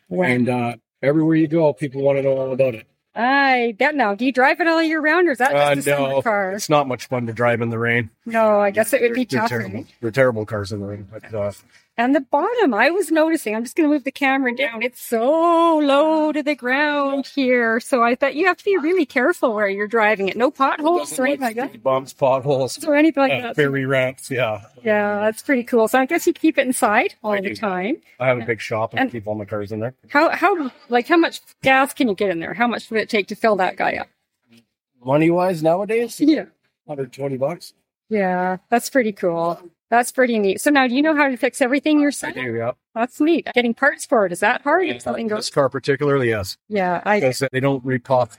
Wow. 0.08 0.25
And 0.26 0.48
uh, 0.48 0.76
everywhere 1.02 1.37
you 1.37 1.46
go, 1.48 1.75
people 1.75 2.00
want 2.00 2.16
to 2.18 2.22
know 2.22 2.38
all 2.38 2.52
about 2.52 2.75
it. 2.75 2.87
I 3.14 3.75
bet 3.78 3.94
now. 3.94 4.14
Do 4.14 4.25
you 4.25 4.32
drive 4.32 4.60
it 4.60 4.66
all 4.68 4.82
year 4.82 5.00
round, 5.00 5.28
or 5.28 5.32
is 5.32 5.38
that 5.38 5.54
Uh, 5.54 5.75
just 5.75 5.88
a 5.88 5.90
summer 5.96 6.08
no, 6.08 6.22
car? 6.22 6.52
it's 6.52 6.70
not 6.70 6.87
much 6.88 7.06
fun 7.08 7.26
to 7.26 7.32
drive 7.34 7.60
in 7.60 7.68
the 7.68 7.78
rain. 7.78 8.08
No, 8.25 8.60
I 8.60 8.70
guess 8.70 8.92
it 8.94 9.02
would 9.02 9.12
be 9.12 9.25
They're 9.25 9.40
tough. 9.40 9.48
terrible. 9.50 9.75
right? 9.78 9.87
They're 10.00 10.10
terrible 10.10 10.46
cars 10.46 10.72
in 10.72 10.80
the 10.80 10.87
rain. 10.87 11.06
But 11.10 11.34
uh, 11.34 11.52
And 11.98 12.14
the 12.14 12.20
bottom, 12.20 12.72
I 12.74 12.90
was 12.90 13.10
noticing. 13.10 13.56
I'm 13.56 13.64
just 13.64 13.74
going 13.74 13.88
to 13.88 13.92
move 13.92 14.04
the 14.04 14.12
camera 14.12 14.54
down. 14.54 14.82
It's 14.82 15.00
so 15.00 15.76
low 15.78 16.30
to 16.30 16.44
the 16.44 16.54
ground 16.54 17.26
here, 17.26 17.80
so 17.80 18.04
I 18.04 18.14
thought 18.14 18.36
you 18.36 18.46
have 18.46 18.56
to 18.58 18.64
be 18.64 18.76
really 18.78 19.04
careful 19.04 19.52
where 19.52 19.68
you're 19.68 19.88
driving 19.88 20.28
it. 20.28 20.36
No 20.36 20.52
potholes 20.52 21.18
or 21.18 21.26
anything 21.26 21.42
like 21.42 21.56
that, 21.56 21.82
bumps, 21.82 22.12
potholes, 22.12 22.84
or 22.84 22.94
anything 22.94 23.20
like 23.28 23.42
that. 23.42 23.56
ferry 23.56 23.84
ramps. 23.84 24.30
Yeah, 24.30 24.62
Yeah, 24.84 25.18
that's 25.22 25.42
pretty 25.42 25.64
cool. 25.64 25.88
So 25.88 25.98
I 25.98 26.06
guess 26.06 26.24
you 26.24 26.32
keep 26.32 26.56
it 26.56 26.66
inside 26.68 27.16
all 27.24 27.32
I 27.32 27.40
the 27.40 27.48
do. 27.48 27.54
time. 27.56 27.96
I 28.20 28.28
have 28.28 28.38
a 28.38 28.44
big 28.46 28.60
shop 28.60 28.92
and, 28.92 29.00
And- 29.00 29.10
keep 29.10 29.26
all 29.26 29.34
my 29.34 29.44
cars 29.44 29.72
in 29.72 29.80
there. 29.80 29.94
How 30.08 30.30
how 30.30 30.70
like 30.88 31.08
how 31.08 31.16
much 31.16 31.40
gas 31.64 31.92
can 31.94 32.06
you 32.08 32.14
get 32.14 32.30
in 32.30 32.38
there? 32.38 32.54
How 32.54 32.68
much 32.68 32.88
would 32.92 33.00
it 33.00 33.08
take 33.08 33.26
to 33.26 33.34
fill 33.34 33.56
that 33.56 33.74
guy 33.76 33.96
up? 33.96 34.06
Money 35.04 35.30
wise, 35.32 35.64
nowadays, 35.64 36.20
Yeah. 36.20 36.44
120 36.84 37.36
bucks. 37.38 37.74
Yeah, 38.08 38.58
that's 38.70 38.88
pretty 38.88 39.12
cool. 39.12 39.60
That's 39.90 40.12
pretty 40.12 40.38
neat. 40.38 40.61
So 40.61 40.71
now 40.71 40.87
do 40.87 40.95
you 40.95 41.02
know 41.02 41.16
how 41.16 41.28
to 41.28 41.37
fix 41.37 41.61
everything 41.62 41.99
I 41.99 42.02
yourself? 42.02 42.35
do. 42.35 42.54
Yeah. 42.54 42.73
That's 42.95 43.21
neat. 43.21 43.49
Getting 43.54 43.75
parts 43.75 44.04
for 44.04 44.26
it, 44.26 44.33
is 44.33 44.40
that 44.40 44.62
hard? 44.62 44.87
If 44.88 45.02
something 45.02 45.28
This 45.28 45.50
car 45.50 45.68
particularly, 45.68 46.28
yes, 46.28 46.57
Yeah, 46.68 47.00
I 47.04 47.21
because 47.21 47.42
they 47.52 47.61
don't 47.61 47.85
repop, 47.85 48.37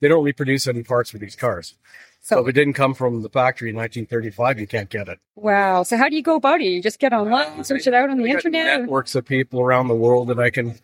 they 0.00 0.08
don't 0.08 0.24
reproduce 0.24 0.66
any 0.66 0.82
parts 0.82 1.10
for 1.10 1.18
these 1.18 1.36
cars. 1.36 1.74
So 2.20 2.36
so 2.36 2.42
if 2.42 2.48
it 2.48 2.52
didn't 2.52 2.72
come 2.74 2.94
from 2.94 3.22
the 3.22 3.28
factory 3.28 3.70
in 3.70 3.76
1935, 3.76 4.58
you 4.60 4.66
can't 4.66 4.88
get 4.90 5.08
it. 5.08 5.18
wow. 5.36 5.82
So 5.82 5.96
how 5.96 6.08
do 6.08 6.16
you 6.16 6.22
go 6.22 6.36
about 6.36 6.60
it? 6.60 6.64
You 6.64 6.82
just 6.82 6.98
get 6.98 7.12
online, 7.12 7.62
search 7.64 7.86
it 7.86 7.94
out 7.94 8.10
on 8.10 8.18
the 8.18 8.26
internet? 8.28 8.80
networks 8.80 9.14
of 9.14 9.24
people 9.24 9.60
around 9.60 9.88
the 9.88 9.94
world 9.94 10.28
that 10.28 10.38
I 10.38 10.50
can 10.50 10.74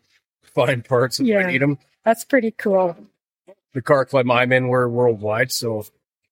find 0.42 0.84
parts 0.84 1.18
if 1.18 1.26
Yeah. 1.26 1.38
I 1.40 1.50
need 1.50 1.60
them. 1.62 1.78
That's 2.04 2.24
pretty 2.24 2.50
cool. 2.52 2.96
The 3.72 3.82
car 3.82 4.04
club 4.04 4.30
I'm 4.30 4.52
in, 4.52 4.68
we're 4.68 4.86
worldwide, 4.88 5.50
so 5.50 5.84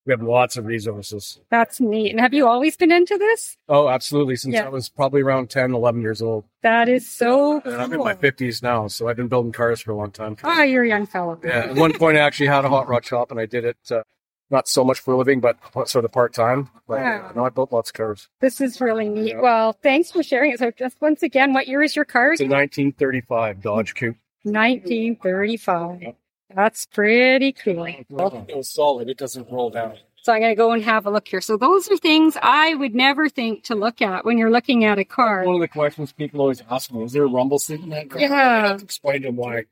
we 0.04 0.12
have 0.12 0.22
lots 0.22 0.56
of 0.56 0.66
resources. 0.66 1.38
That's 1.50 1.80
neat. 1.80 2.10
And 2.10 2.20
have 2.20 2.34
you 2.34 2.48
always 2.48 2.76
been 2.76 2.90
into 2.90 3.16
this? 3.16 3.56
Oh, 3.68 3.88
absolutely. 3.88 4.36
Since 4.36 4.54
Yeah. 4.54 4.66
I 4.66 4.68
was 4.68 4.88
probably 4.88 5.22
around 5.22 5.48
10, 5.50 5.72
11 5.72 6.00
years 6.02 6.20
old. 6.20 6.44
That 6.62 6.88
is 6.88 7.08
so 7.08 7.60
And 7.64 7.74
I'm 7.76 7.92
in 7.92 8.00
my 8.00 8.14
50s 8.14 8.62
now, 8.62 8.88
so 8.88 9.08
I've 9.08 9.16
been 9.16 9.28
building 9.28 9.52
cars 9.52 9.80
for 9.80 9.92
a 9.92 9.96
long 9.96 10.10
time. 10.10 10.36
Ah, 10.42 10.62
you're 10.62 10.82
a 10.84 10.88
young 10.88 11.06
fellow. 11.06 11.38
Yeah. 11.44 11.50
At 11.70 11.74
one 11.76 11.92
point, 11.92 12.16
I 12.16 12.20
actually 12.20 12.48
had 12.48 12.64
a 12.64 12.68
hot 12.68 12.88
rod 12.88 13.04
shop, 13.04 13.30
and 13.30 13.38
I 13.38 13.46
did 13.46 13.64
it 13.64 13.76
uh, 13.90 14.02
not 14.50 14.66
so 14.68 14.84
much 14.84 14.98
for 15.00 15.14
a 15.14 15.16
living, 15.16 15.40
but 15.40 15.56
sort 15.88 16.04
of 16.04 16.12
part 16.12 16.34
time. 16.34 16.68
But 16.88 17.00
uh, 17.00 17.32
no, 17.36 17.46
I 17.46 17.50
built 17.50 17.72
lots 17.72 17.90
of 17.90 17.94
cars. 17.94 18.28
This 18.40 18.60
is 18.60 18.80
really 18.80 19.08
neat. 19.08 19.28
Yeah. 19.34 19.40
Well, 19.40 19.72
thanks 19.72 20.10
for 20.10 20.22
sharing 20.22 20.52
it. 20.52 20.58
So 20.58 20.70
just 20.72 21.00
once 21.00 21.22
again, 21.22 21.52
what 21.52 21.68
year 21.68 21.80
is 21.82 21.94
your 21.96 22.04
car? 22.04 22.32
It's 22.32 22.40
a 22.40 22.44
1935 22.44 23.62
Dodge 23.62 23.94
Coupe. 23.94 24.16
1935. 24.44 26.14
That's 26.54 26.86
pretty 26.86 27.52
cool. 27.52 27.84
It 27.84 28.06
was 28.10 28.70
solid. 28.70 29.08
It 29.08 29.18
doesn't 29.18 29.50
roll 29.50 29.70
down. 29.70 29.96
So 30.22 30.32
I'm 30.32 30.40
going 30.40 30.52
to 30.52 30.56
go 30.56 30.70
and 30.70 30.84
have 30.84 31.04
a 31.06 31.10
look 31.10 31.26
here. 31.26 31.40
So 31.40 31.56
those 31.56 31.90
are 31.90 31.96
things 31.96 32.36
I 32.40 32.74
would 32.74 32.94
never 32.94 33.28
think 33.28 33.64
to 33.64 33.74
look 33.74 34.00
at 34.00 34.24
when 34.24 34.38
you're 34.38 34.52
looking 34.52 34.84
at 34.84 34.98
a 34.98 35.04
car. 35.04 35.44
One 35.44 35.56
of 35.56 35.60
the 35.60 35.66
questions 35.66 36.12
people 36.12 36.40
always 36.40 36.62
ask 36.70 36.92
me 36.92 37.02
is 37.02 37.12
there 37.12 37.24
a 37.24 37.28
rumble 37.28 37.58
seat 37.58 37.80
in 37.80 37.88
that 37.88 38.08
car? 38.08 38.20
Yeah. 38.20 38.32
I 38.32 38.68
have 38.68 38.78
to 38.78 38.84
explain 38.84 39.22
to 39.22 39.28
them 39.28 39.36
why. 39.36 39.64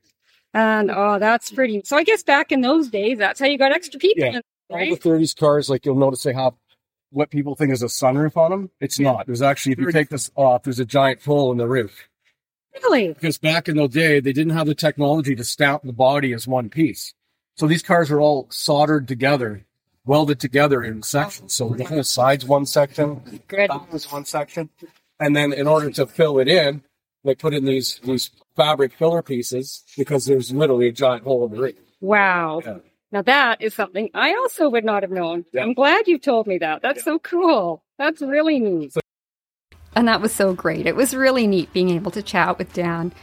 And 0.53 0.91
oh, 0.91 1.19
that's 1.19 1.51
pretty. 1.51 1.81
So 1.85 1.95
I 1.95 2.03
guess 2.03 2.23
back 2.23 2.51
in 2.51 2.59
those 2.59 2.89
days, 2.89 3.17
that's 3.17 3.39
how 3.39 3.45
you 3.45 3.57
got 3.57 3.71
extra 3.71 3.97
people. 3.97 4.25
Yeah. 4.25 4.37
in, 4.37 4.41
All 4.69 4.77
right? 4.77 5.01
the 5.01 5.09
30s 5.09 5.37
cars, 5.37 5.69
like 5.69 5.85
you'll 5.85 5.95
notice 5.95 6.23
they 6.23 6.33
have 6.33 6.53
what 7.11 7.29
people 7.29 7.55
think 7.55 7.71
is 7.71 7.81
a 7.81 7.87
sunroof 7.87 8.35
on 8.35 8.51
them. 8.51 8.71
It's 8.81 8.99
not. 8.99 9.27
There's 9.27 9.41
actually, 9.41 9.73
if 9.73 9.79
you 9.79 9.91
take 9.91 10.09
this 10.09 10.31
off, 10.35 10.63
there's 10.63 10.79
a 10.79 10.85
giant 10.85 11.23
hole 11.23 11.53
in 11.53 11.57
the 11.57 11.67
roof. 11.67 12.09
Really? 12.73 13.09
Because 13.09 13.37
back 13.37 13.67
in 13.67 13.77
the 13.77 13.87
day, 13.87 14.19
they 14.19 14.33
didn't 14.33 14.53
have 14.53 14.67
the 14.67 14.75
technology 14.75 15.35
to 15.35 15.43
stamp 15.43 15.83
the 15.83 15.93
body 15.93 16.33
as 16.33 16.47
one 16.47 16.69
piece. 16.69 17.13
So 17.57 17.67
these 17.67 17.83
cars 17.83 18.09
are 18.11 18.19
all 18.19 18.47
soldered 18.49 19.07
together, 19.07 19.65
welded 20.05 20.39
together 20.39 20.83
in 20.83 21.03
sections. 21.03 21.53
So 21.53 21.69
the 21.69 21.83
whole 21.83 22.03
side's 22.03 22.45
one 22.45 22.65
section, 22.65 23.41
Good. 23.47 23.67
top 23.67 23.93
is 23.93 24.11
one 24.11 24.25
section, 24.25 24.69
and 25.19 25.35
then 25.35 25.53
in 25.53 25.67
order 25.67 25.91
to 25.91 26.07
fill 26.07 26.39
it 26.39 26.47
in, 26.47 26.81
they 27.23 27.35
put 27.35 27.53
in 27.53 27.65
these 27.65 27.99
these 28.03 28.31
fabric 28.55 28.93
filler 28.93 29.21
pieces 29.21 29.83
because 29.97 30.25
there's 30.25 30.51
literally 30.51 30.87
a 30.87 30.91
giant 30.91 31.23
hole 31.23 31.45
in 31.45 31.51
the 31.51 31.61
roof. 31.61 31.75
Wow. 31.99 32.61
Yeah. 32.65 32.77
Now 33.11 33.21
that 33.23 33.61
is 33.61 33.73
something 33.75 34.09
I 34.15 34.33
also 34.33 34.69
would 34.69 34.85
not 34.85 35.03
have 35.03 35.11
known. 35.11 35.45
Yeah. 35.53 35.61
I'm 35.63 35.73
glad 35.73 36.07
you 36.07 36.17
told 36.17 36.47
me 36.47 36.57
that. 36.59 36.81
That's 36.81 36.99
Yeah. 36.99 37.03
so 37.03 37.19
cool. 37.19 37.83
That's 37.99 38.21
really 38.21 38.59
neat. 38.59 38.93
And 39.95 40.07
that 40.07 40.21
was 40.21 40.33
so 40.33 40.53
great. 40.53 40.85
It 40.85 40.95
was 40.95 41.13
really 41.13 41.47
neat 41.47 41.73
being 41.73 41.89
able 41.89 42.11
to 42.11 42.21
chat 42.21 42.57
with 42.57 42.73
Dan. 42.73 43.13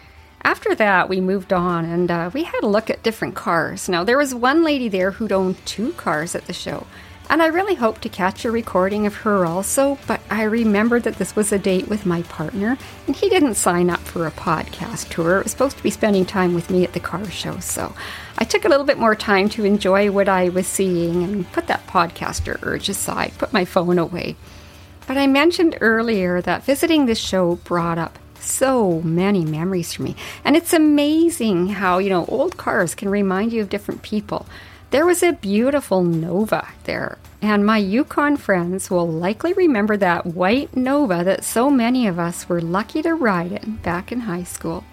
After 0.42 0.74
that, 0.74 1.08
we 1.08 1.20
moved 1.20 1.52
on 1.52 1.84
and 1.84 2.10
uh, 2.10 2.30
we 2.32 2.44
had 2.44 2.62
a 2.62 2.68
look 2.68 2.90
at 2.90 3.02
different 3.02 3.34
cars. 3.34 3.88
Now, 3.88 4.04
there 4.04 4.18
was 4.18 4.34
one 4.34 4.62
lady 4.62 4.88
there 4.88 5.12
who'd 5.12 5.32
owned 5.32 5.64
two 5.66 5.92
cars 5.94 6.34
at 6.34 6.46
the 6.46 6.52
show, 6.52 6.86
and 7.30 7.42
I 7.42 7.46
really 7.46 7.74
hoped 7.74 8.02
to 8.02 8.08
catch 8.08 8.44
a 8.44 8.50
recording 8.50 9.04
of 9.04 9.16
her 9.16 9.44
also, 9.44 9.98
but 10.06 10.20
I 10.30 10.44
remembered 10.44 11.02
that 11.02 11.16
this 11.16 11.36
was 11.36 11.52
a 11.52 11.58
date 11.58 11.88
with 11.88 12.06
my 12.06 12.22
partner, 12.22 12.78
and 13.06 13.16
he 13.16 13.28
didn't 13.28 13.56
sign 13.56 13.90
up 13.90 14.00
for 14.00 14.26
a 14.26 14.30
podcast 14.30 15.10
tour. 15.10 15.38
It 15.38 15.42
was 15.42 15.52
supposed 15.52 15.76
to 15.76 15.82
be 15.82 15.90
spending 15.90 16.24
time 16.24 16.54
with 16.54 16.70
me 16.70 16.84
at 16.84 16.94
the 16.94 17.00
car 17.00 17.28
show, 17.28 17.58
so 17.58 17.94
I 18.38 18.44
took 18.44 18.64
a 18.64 18.68
little 18.68 18.86
bit 18.86 18.96
more 18.96 19.14
time 19.14 19.48
to 19.50 19.64
enjoy 19.64 20.10
what 20.10 20.28
I 20.28 20.48
was 20.48 20.66
seeing 20.66 21.22
and 21.22 21.50
put 21.52 21.66
that 21.66 21.86
podcaster 21.86 22.58
urge 22.62 22.88
aside, 22.88 23.32
put 23.36 23.52
my 23.52 23.64
phone 23.64 23.98
away. 23.98 24.36
But 25.08 25.16
I 25.16 25.26
mentioned 25.26 25.78
earlier 25.80 26.42
that 26.42 26.64
visiting 26.64 27.06
this 27.06 27.18
show 27.18 27.54
brought 27.64 27.96
up 27.96 28.18
so 28.38 29.00
many 29.00 29.42
memories 29.42 29.94
for 29.94 30.02
me. 30.02 30.14
And 30.44 30.54
it's 30.54 30.74
amazing 30.74 31.68
how, 31.68 31.96
you 31.96 32.10
know, 32.10 32.26
old 32.26 32.58
cars 32.58 32.94
can 32.94 33.08
remind 33.08 33.54
you 33.54 33.62
of 33.62 33.70
different 33.70 34.02
people. 34.02 34.44
There 34.90 35.06
was 35.06 35.22
a 35.22 35.32
beautiful 35.32 36.02
Nova 36.02 36.68
there, 36.84 37.16
and 37.40 37.64
my 37.64 37.78
Yukon 37.78 38.36
friends 38.36 38.90
will 38.90 39.08
likely 39.08 39.54
remember 39.54 39.96
that 39.96 40.26
white 40.26 40.76
Nova 40.76 41.24
that 41.24 41.42
so 41.42 41.70
many 41.70 42.06
of 42.06 42.18
us 42.18 42.46
were 42.46 42.60
lucky 42.60 43.00
to 43.00 43.14
ride 43.14 43.52
in 43.52 43.76
back 43.76 44.12
in 44.12 44.20
high 44.20 44.44
school. 44.44 44.84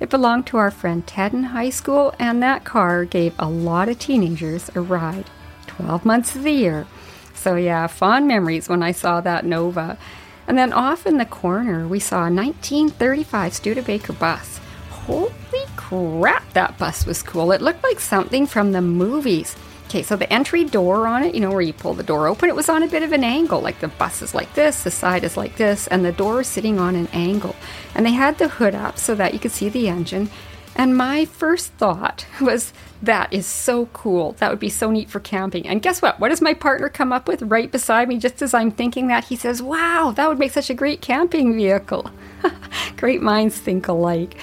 It 0.00 0.10
belonged 0.10 0.48
to 0.48 0.56
our 0.56 0.72
friend 0.72 1.06
Ted 1.06 1.32
in 1.32 1.44
high 1.44 1.70
school, 1.70 2.14
and 2.18 2.42
that 2.42 2.64
car 2.64 3.04
gave 3.04 3.32
a 3.38 3.48
lot 3.48 3.88
of 3.88 4.00
teenagers 4.00 4.72
a 4.74 4.80
ride 4.80 5.30
12 5.68 6.04
months 6.04 6.34
of 6.34 6.42
the 6.42 6.50
year. 6.50 6.86
So, 7.34 7.56
yeah, 7.56 7.86
fond 7.86 8.28
memories 8.28 8.68
when 8.68 8.82
I 8.82 8.92
saw 8.92 9.20
that 9.20 9.44
Nova. 9.44 9.98
And 10.46 10.58
then 10.58 10.72
off 10.72 11.06
in 11.06 11.18
the 11.18 11.26
corner, 11.26 11.86
we 11.86 12.00
saw 12.00 12.26
a 12.26 12.32
1935 12.32 13.54
Studebaker 13.54 14.12
bus. 14.12 14.58
Holy 14.90 15.32
crap, 15.76 16.52
that 16.52 16.78
bus 16.78 17.06
was 17.06 17.22
cool. 17.22 17.52
It 17.52 17.62
looked 17.62 17.82
like 17.82 18.00
something 18.00 18.46
from 18.46 18.72
the 18.72 18.82
movies. 18.82 19.56
Okay, 19.92 20.02
so 20.02 20.16
the 20.16 20.32
entry 20.32 20.64
door 20.64 21.06
on 21.06 21.22
it, 21.22 21.34
you 21.34 21.40
know, 21.40 21.50
where 21.50 21.60
you 21.60 21.74
pull 21.74 21.92
the 21.92 22.02
door 22.02 22.26
open, 22.26 22.48
it 22.48 22.56
was 22.56 22.70
on 22.70 22.82
a 22.82 22.88
bit 22.88 23.02
of 23.02 23.12
an 23.12 23.24
angle. 23.24 23.60
Like 23.60 23.80
the 23.80 23.88
bus 23.88 24.22
is 24.22 24.34
like 24.34 24.54
this, 24.54 24.84
the 24.84 24.90
side 24.90 25.22
is 25.22 25.36
like 25.36 25.56
this, 25.56 25.86
and 25.86 26.02
the 26.02 26.12
door 26.12 26.40
is 26.40 26.48
sitting 26.48 26.78
on 26.78 26.96
an 26.96 27.08
angle. 27.12 27.54
And 27.94 28.06
they 28.06 28.12
had 28.12 28.38
the 28.38 28.48
hood 28.48 28.74
up 28.74 28.96
so 28.98 29.14
that 29.16 29.34
you 29.34 29.38
could 29.38 29.52
see 29.52 29.68
the 29.68 29.88
engine. 29.88 30.30
And 30.76 30.96
my 30.96 31.24
first 31.26 31.72
thought 31.74 32.26
was, 32.40 32.72
that 33.02 33.32
is 33.32 33.46
so 33.46 33.86
cool. 33.86 34.32
That 34.38 34.50
would 34.50 34.60
be 34.60 34.68
so 34.68 34.90
neat 34.90 35.10
for 35.10 35.18
camping. 35.20 35.66
And 35.66 35.82
guess 35.82 36.00
what? 36.00 36.20
What 36.20 36.28
does 36.28 36.40
my 36.40 36.54
partner 36.54 36.88
come 36.88 37.12
up 37.12 37.26
with 37.26 37.42
right 37.42 37.70
beside 37.70 38.08
me 38.08 38.18
just 38.18 38.40
as 38.42 38.54
I'm 38.54 38.70
thinking 38.70 39.08
that? 39.08 39.24
He 39.24 39.36
says, 39.36 39.60
Wow, 39.60 40.12
that 40.16 40.28
would 40.28 40.38
make 40.38 40.52
such 40.52 40.70
a 40.70 40.74
great 40.74 41.02
camping 41.02 41.54
vehicle. 41.56 42.08
great 42.96 43.20
minds 43.20 43.58
think 43.58 43.88
alike. 43.88 44.36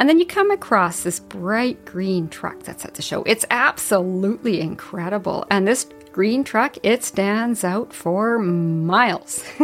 And 0.00 0.08
then 0.08 0.18
you 0.18 0.26
come 0.26 0.50
across 0.50 1.02
this 1.02 1.20
bright 1.20 1.84
green 1.84 2.28
truck 2.28 2.64
that's 2.64 2.84
at 2.84 2.94
the 2.94 3.02
show. 3.02 3.22
It's 3.22 3.46
absolutely 3.50 4.60
incredible. 4.60 5.46
And 5.50 5.68
this 5.68 5.86
green 6.14 6.44
truck, 6.44 6.76
it 6.84 7.02
stands 7.02 7.64
out 7.64 7.92
for 7.92 8.38
miles. 8.38 9.42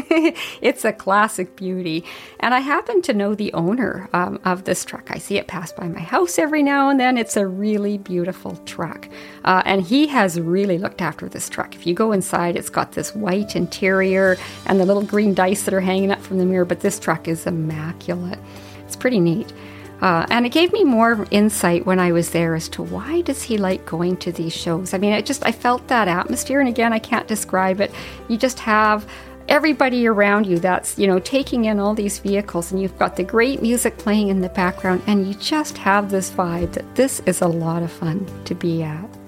it's 0.60 0.84
a 0.84 0.92
classic 0.92 1.54
beauty. 1.54 2.04
And 2.40 2.52
I 2.52 2.58
happen 2.58 3.02
to 3.02 3.14
know 3.14 3.36
the 3.36 3.52
owner 3.52 4.10
um, 4.12 4.40
of 4.44 4.64
this 4.64 4.84
truck. 4.84 5.12
I 5.12 5.18
see 5.18 5.38
it 5.38 5.46
pass 5.46 5.72
by 5.72 5.86
my 5.86 6.00
house 6.00 6.40
every 6.40 6.64
now 6.64 6.88
and 6.88 6.98
then. 6.98 7.16
It's 7.16 7.36
a 7.36 7.46
really 7.46 7.98
beautiful 7.98 8.56
truck. 8.66 9.08
Uh, 9.44 9.62
and 9.64 9.80
he 9.80 10.08
has 10.08 10.40
really 10.40 10.76
looked 10.76 11.00
after 11.00 11.28
this 11.28 11.48
truck. 11.48 11.76
If 11.76 11.86
you 11.86 11.94
go 11.94 12.10
inside, 12.10 12.56
it's 12.56 12.68
got 12.68 12.92
this 12.92 13.14
white 13.14 13.54
interior 13.54 14.36
and 14.66 14.80
the 14.80 14.84
little 14.84 15.04
green 15.04 15.34
dice 15.34 15.62
that 15.62 15.74
are 15.74 15.80
hanging 15.80 16.10
up 16.10 16.20
from 16.20 16.38
the 16.38 16.44
mirror, 16.44 16.64
but 16.64 16.80
this 16.80 16.98
truck 16.98 17.28
is 17.28 17.46
immaculate. 17.46 18.40
It's 18.84 18.96
pretty 18.96 19.20
neat. 19.20 19.52
Uh, 20.00 20.26
and 20.30 20.46
it 20.46 20.50
gave 20.50 20.72
me 20.72 20.84
more 20.84 21.26
insight 21.30 21.84
when 21.84 21.98
I 21.98 22.12
was 22.12 22.30
there 22.30 22.54
as 22.54 22.68
to 22.70 22.82
why 22.82 23.20
does 23.20 23.42
he 23.42 23.58
like 23.58 23.84
going 23.84 24.16
to 24.18 24.32
these 24.32 24.54
shows. 24.54 24.94
I 24.94 24.98
mean, 24.98 25.12
I 25.12 25.20
just 25.20 25.44
I 25.44 25.52
felt 25.52 25.86
that 25.88 26.08
atmosphere, 26.08 26.60
and 26.60 26.68
again, 26.68 26.92
I 26.92 26.98
can't 26.98 27.28
describe 27.28 27.80
it. 27.80 27.92
You 28.28 28.36
just 28.36 28.58
have 28.60 29.06
everybody 29.48 30.06
around 30.06 30.46
you 30.46 30.58
that's 30.58 30.96
you 30.96 31.06
know 31.06 31.18
taking 31.18 31.66
in 31.66 31.78
all 31.78 31.94
these 31.94 32.18
vehicles, 32.18 32.72
and 32.72 32.80
you've 32.80 32.98
got 32.98 33.16
the 33.16 33.24
great 33.24 33.60
music 33.60 33.98
playing 33.98 34.28
in 34.28 34.40
the 34.40 34.48
background, 34.48 35.02
and 35.06 35.28
you 35.28 35.34
just 35.34 35.76
have 35.76 36.10
this 36.10 36.30
vibe 36.30 36.72
that 36.72 36.94
this 36.94 37.20
is 37.26 37.42
a 37.42 37.48
lot 37.48 37.82
of 37.82 37.92
fun 37.92 38.26
to 38.44 38.54
be 38.54 38.82
at. 38.82 39.19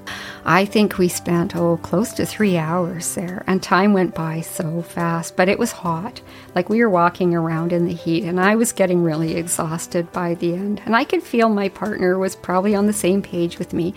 I 0.45 0.65
think 0.65 0.99
we 0.99 1.07
spent, 1.07 1.55
oh, 1.55 1.77
close 1.77 2.13
to 2.15 2.27
three 2.27 2.57
hours 2.57 3.15
there, 3.15 3.45
and 3.47 3.63
time 3.63 3.93
went 3.93 4.13
by 4.15 4.41
so 4.41 4.83
fast, 4.83 5.37
but 5.37 5.49
it 5.49 5.59
was 5.59 5.71
hot. 5.71 6.21
Like 6.55 6.69
we 6.69 6.81
were 6.81 6.91
walking 6.91 7.33
around 7.33 7.73
in 7.73 7.87
the 7.87 7.95
heat, 7.95 8.25
and 8.25 8.41
I 8.41 8.57
was 8.57 8.73
getting 8.73 9.05
really 9.05 9.37
exhausted 9.37 10.11
by 10.13 10.35
the 10.35 10.55
end. 10.55 10.83
And 10.85 10.97
I 10.97 11.05
could 11.05 11.23
feel 11.23 11.49
my 11.49 11.69
partner 11.69 12.19
was 12.19 12.35
probably 12.35 12.75
on 12.75 12.87
the 12.87 12.93
same 12.93 13.23
page 13.23 13.61
with 13.61 13.73
me. 13.73 13.95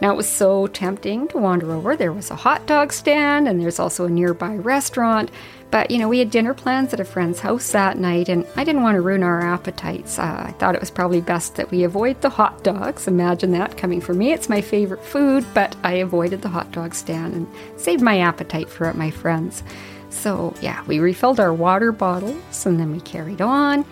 Now, 0.00 0.12
it 0.12 0.16
was 0.16 0.28
so 0.28 0.68
tempting 0.68 1.26
to 1.28 1.38
wander 1.38 1.72
over. 1.72 1.96
There 1.96 2.12
was 2.12 2.30
a 2.30 2.36
hot 2.36 2.66
dog 2.66 2.92
stand, 2.92 3.48
and 3.48 3.60
there's 3.60 3.80
also 3.80 4.04
a 4.04 4.10
nearby 4.10 4.54
restaurant. 4.54 5.32
But, 5.70 5.90
you 5.90 5.98
know, 5.98 6.08
we 6.08 6.18
had 6.18 6.30
dinner 6.30 6.54
plans 6.54 6.94
at 6.94 7.00
a 7.00 7.04
friend's 7.04 7.40
house 7.40 7.72
that 7.72 7.98
night, 7.98 8.30
and 8.30 8.46
I 8.56 8.64
didn't 8.64 8.82
want 8.82 8.96
to 8.96 9.02
ruin 9.02 9.22
our 9.22 9.42
appetites. 9.42 10.18
Uh, 10.18 10.44
I 10.46 10.52
thought 10.52 10.74
it 10.74 10.80
was 10.80 10.90
probably 10.90 11.20
best 11.20 11.56
that 11.56 11.70
we 11.70 11.84
avoid 11.84 12.20
the 12.22 12.30
hot 12.30 12.64
dogs. 12.64 13.06
Imagine 13.06 13.52
that 13.52 13.76
coming 13.76 14.00
from 14.00 14.16
me. 14.16 14.32
It's 14.32 14.48
my 14.48 14.62
favorite 14.62 15.04
food, 15.04 15.44
but 15.52 15.76
I 15.84 15.94
avoided 15.94 16.40
the 16.40 16.48
hot 16.48 16.72
dog 16.72 16.94
stand 16.94 17.34
and 17.34 17.46
saved 17.76 18.02
my 18.02 18.20
appetite 18.20 18.70
for 18.70 18.92
my 18.94 19.10
friends. 19.10 19.62
So, 20.08 20.54
yeah, 20.62 20.82
we 20.86 21.00
refilled 21.00 21.38
our 21.38 21.52
water 21.52 21.92
bottles 21.92 22.64
and 22.64 22.80
then 22.80 22.90
we 22.90 23.00
carried 23.00 23.42
on. 23.42 23.84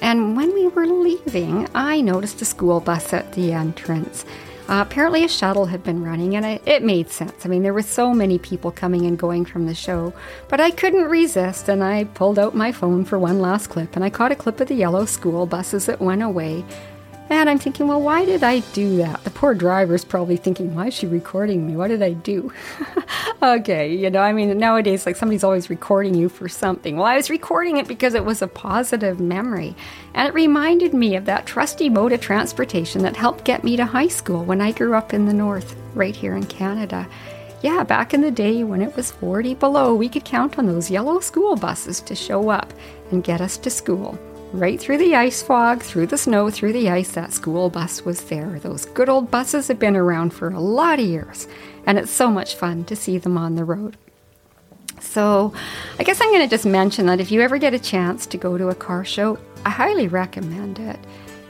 And 0.00 0.36
when 0.36 0.54
we 0.54 0.68
were 0.68 0.86
leaving, 0.86 1.68
I 1.74 2.00
noticed 2.02 2.40
a 2.42 2.44
school 2.44 2.80
bus 2.80 3.12
at 3.12 3.32
the 3.32 3.52
entrance. 3.52 4.24
Uh, 4.68 4.84
apparently, 4.84 5.22
a 5.22 5.28
shuttle 5.28 5.66
had 5.66 5.84
been 5.84 6.02
running, 6.02 6.34
and 6.34 6.44
I, 6.44 6.60
it 6.66 6.82
made 6.82 7.08
sense. 7.08 7.46
I 7.46 7.48
mean, 7.48 7.62
there 7.62 7.72
were 7.72 7.82
so 7.82 8.12
many 8.12 8.36
people 8.36 8.72
coming 8.72 9.06
and 9.06 9.16
going 9.16 9.44
from 9.44 9.66
the 9.66 9.74
show, 9.74 10.12
but 10.48 10.60
I 10.60 10.72
couldn't 10.72 11.04
resist, 11.04 11.68
and 11.68 11.84
I 11.84 12.04
pulled 12.04 12.36
out 12.36 12.56
my 12.56 12.72
phone 12.72 13.04
for 13.04 13.16
one 13.16 13.38
last 13.38 13.68
clip, 13.68 13.94
and 13.94 14.04
I 14.04 14.10
caught 14.10 14.32
a 14.32 14.36
clip 14.36 14.60
of 14.60 14.66
the 14.66 14.74
yellow 14.74 15.04
school 15.04 15.46
buses 15.46 15.86
that 15.86 16.00
went 16.00 16.22
away. 16.22 16.64
And 17.28 17.50
I'm 17.50 17.58
thinking, 17.58 17.88
well, 17.88 18.00
why 18.00 18.24
did 18.24 18.44
I 18.44 18.60
do 18.72 18.98
that? 18.98 19.24
The 19.24 19.30
poor 19.30 19.52
driver's 19.52 20.04
probably 20.04 20.36
thinking, 20.36 20.76
why 20.76 20.88
is 20.88 20.94
she 20.94 21.08
recording 21.08 21.66
me? 21.66 21.76
What 21.76 21.88
did 21.88 22.00
I 22.00 22.12
do? 22.12 22.52
okay, 23.42 23.92
you 23.92 24.10
know, 24.10 24.20
I 24.20 24.32
mean, 24.32 24.56
nowadays, 24.58 25.06
like 25.06 25.16
somebody's 25.16 25.42
always 25.42 25.68
recording 25.68 26.14
you 26.14 26.28
for 26.28 26.48
something. 26.48 26.96
Well, 26.96 27.06
I 27.06 27.16
was 27.16 27.28
recording 27.28 27.78
it 27.78 27.88
because 27.88 28.14
it 28.14 28.24
was 28.24 28.42
a 28.42 28.48
positive 28.48 29.18
memory. 29.18 29.74
And 30.14 30.28
it 30.28 30.34
reminded 30.34 30.94
me 30.94 31.16
of 31.16 31.24
that 31.24 31.46
trusty 31.46 31.88
mode 31.88 32.12
of 32.12 32.20
transportation 32.20 33.02
that 33.02 33.16
helped 33.16 33.44
get 33.44 33.64
me 33.64 33.76
to 33.76 33.84
high 33.84 34.08
school 34.08 34.44
when 34.44 34.60
I 34.60 34.70
grew 34.70 34.94
up 34.94 35.12
in 35.12 35.26
the 35.26 35.34
north, 35.34 35.74
right 35.94 36.14
here 36.14 36.36
in 36.36 36.46
Canada. 36.46 37.08
Yeah, 37.62 37.82
back 37.82 38.14
in 38.14 38.20
the 38.20 38.30
day 38.30 38.62
when 38.62 38.82
it 38.82 38.94
was 38.94 39.10
40 39.10 39.54
below, 39.54 39.94
we 39.94 40.08
could 40.08 40.24
count 40.24 40.58
on 40.58 40.66
those 40.66 40.90
yellow 40.90 41.18
school 41.18 41.56
buses 41.56 42.00
to 42.02 42.14
show 42.14 42.50
up 42.50 42.72
and 43.10 43.24
get 43.24 43.40
us 43.40 43.56
to 43.58 43.70
school. 43.70 44.16
Right 44.56 44.80
through 44.80 44.96
the 44.96 45.14
ice 45.14 45.42
fog, 45.42 45.82
through 45.82 46.06
the 46.06 46.16
snow, 46.16 46.48
through 46.48 46.72
the 46.72 46.88
ice, 46.88 47.12
that 47.12 47.34
school 47.34 47.68
bus 47.68 48.06
was 48.06 48.22
there. 48.22 48.58
Those 48.58 48.86
good 48.86 49.10
old 49.10 49.30
buses 49.30 49.68
have 49.68 49.78
been 49.78 49.94
around 49.94 50.32
for 50.32 50.48
a 50.48 50.58
lot 50.58 50.98
of 50.98 51.04
years, 51.04 51.46
and 51.84 51.98
it's 51.98 52.10
so 52.10 52.30
much 52.30 52.54
fun 52.54 52.84
to 52.84 52.96
see 52.96 53.18
them 53.18 53.36
on 53.36 53.56
the 53.56 53.64
road. 53.64 53.98
So, 54.98 55.52
I 55.98 56.04
guess 56.04 56.22
I'm 56.22 56.30
going 56.30 56.40
to 56.40 56.48
just 56.48 56.64
mention 56.64 57.04
that 57.04 57.20
if 57.20 57.30
you 57.30 57.42
ever 57.42 57.58
get 57.58 57.74
a 57.74 57.78
chance 57.78 58.24
to 58.28 58.38
go 58.38 58.56
to 58.56 58.70
a 58.70 58.74
car 58.74 59.04
show, 59.04 59.38
I 59.66 59.68
highly 59.68 60.08
recommend 60.08 60.78
it. 60.78 60.98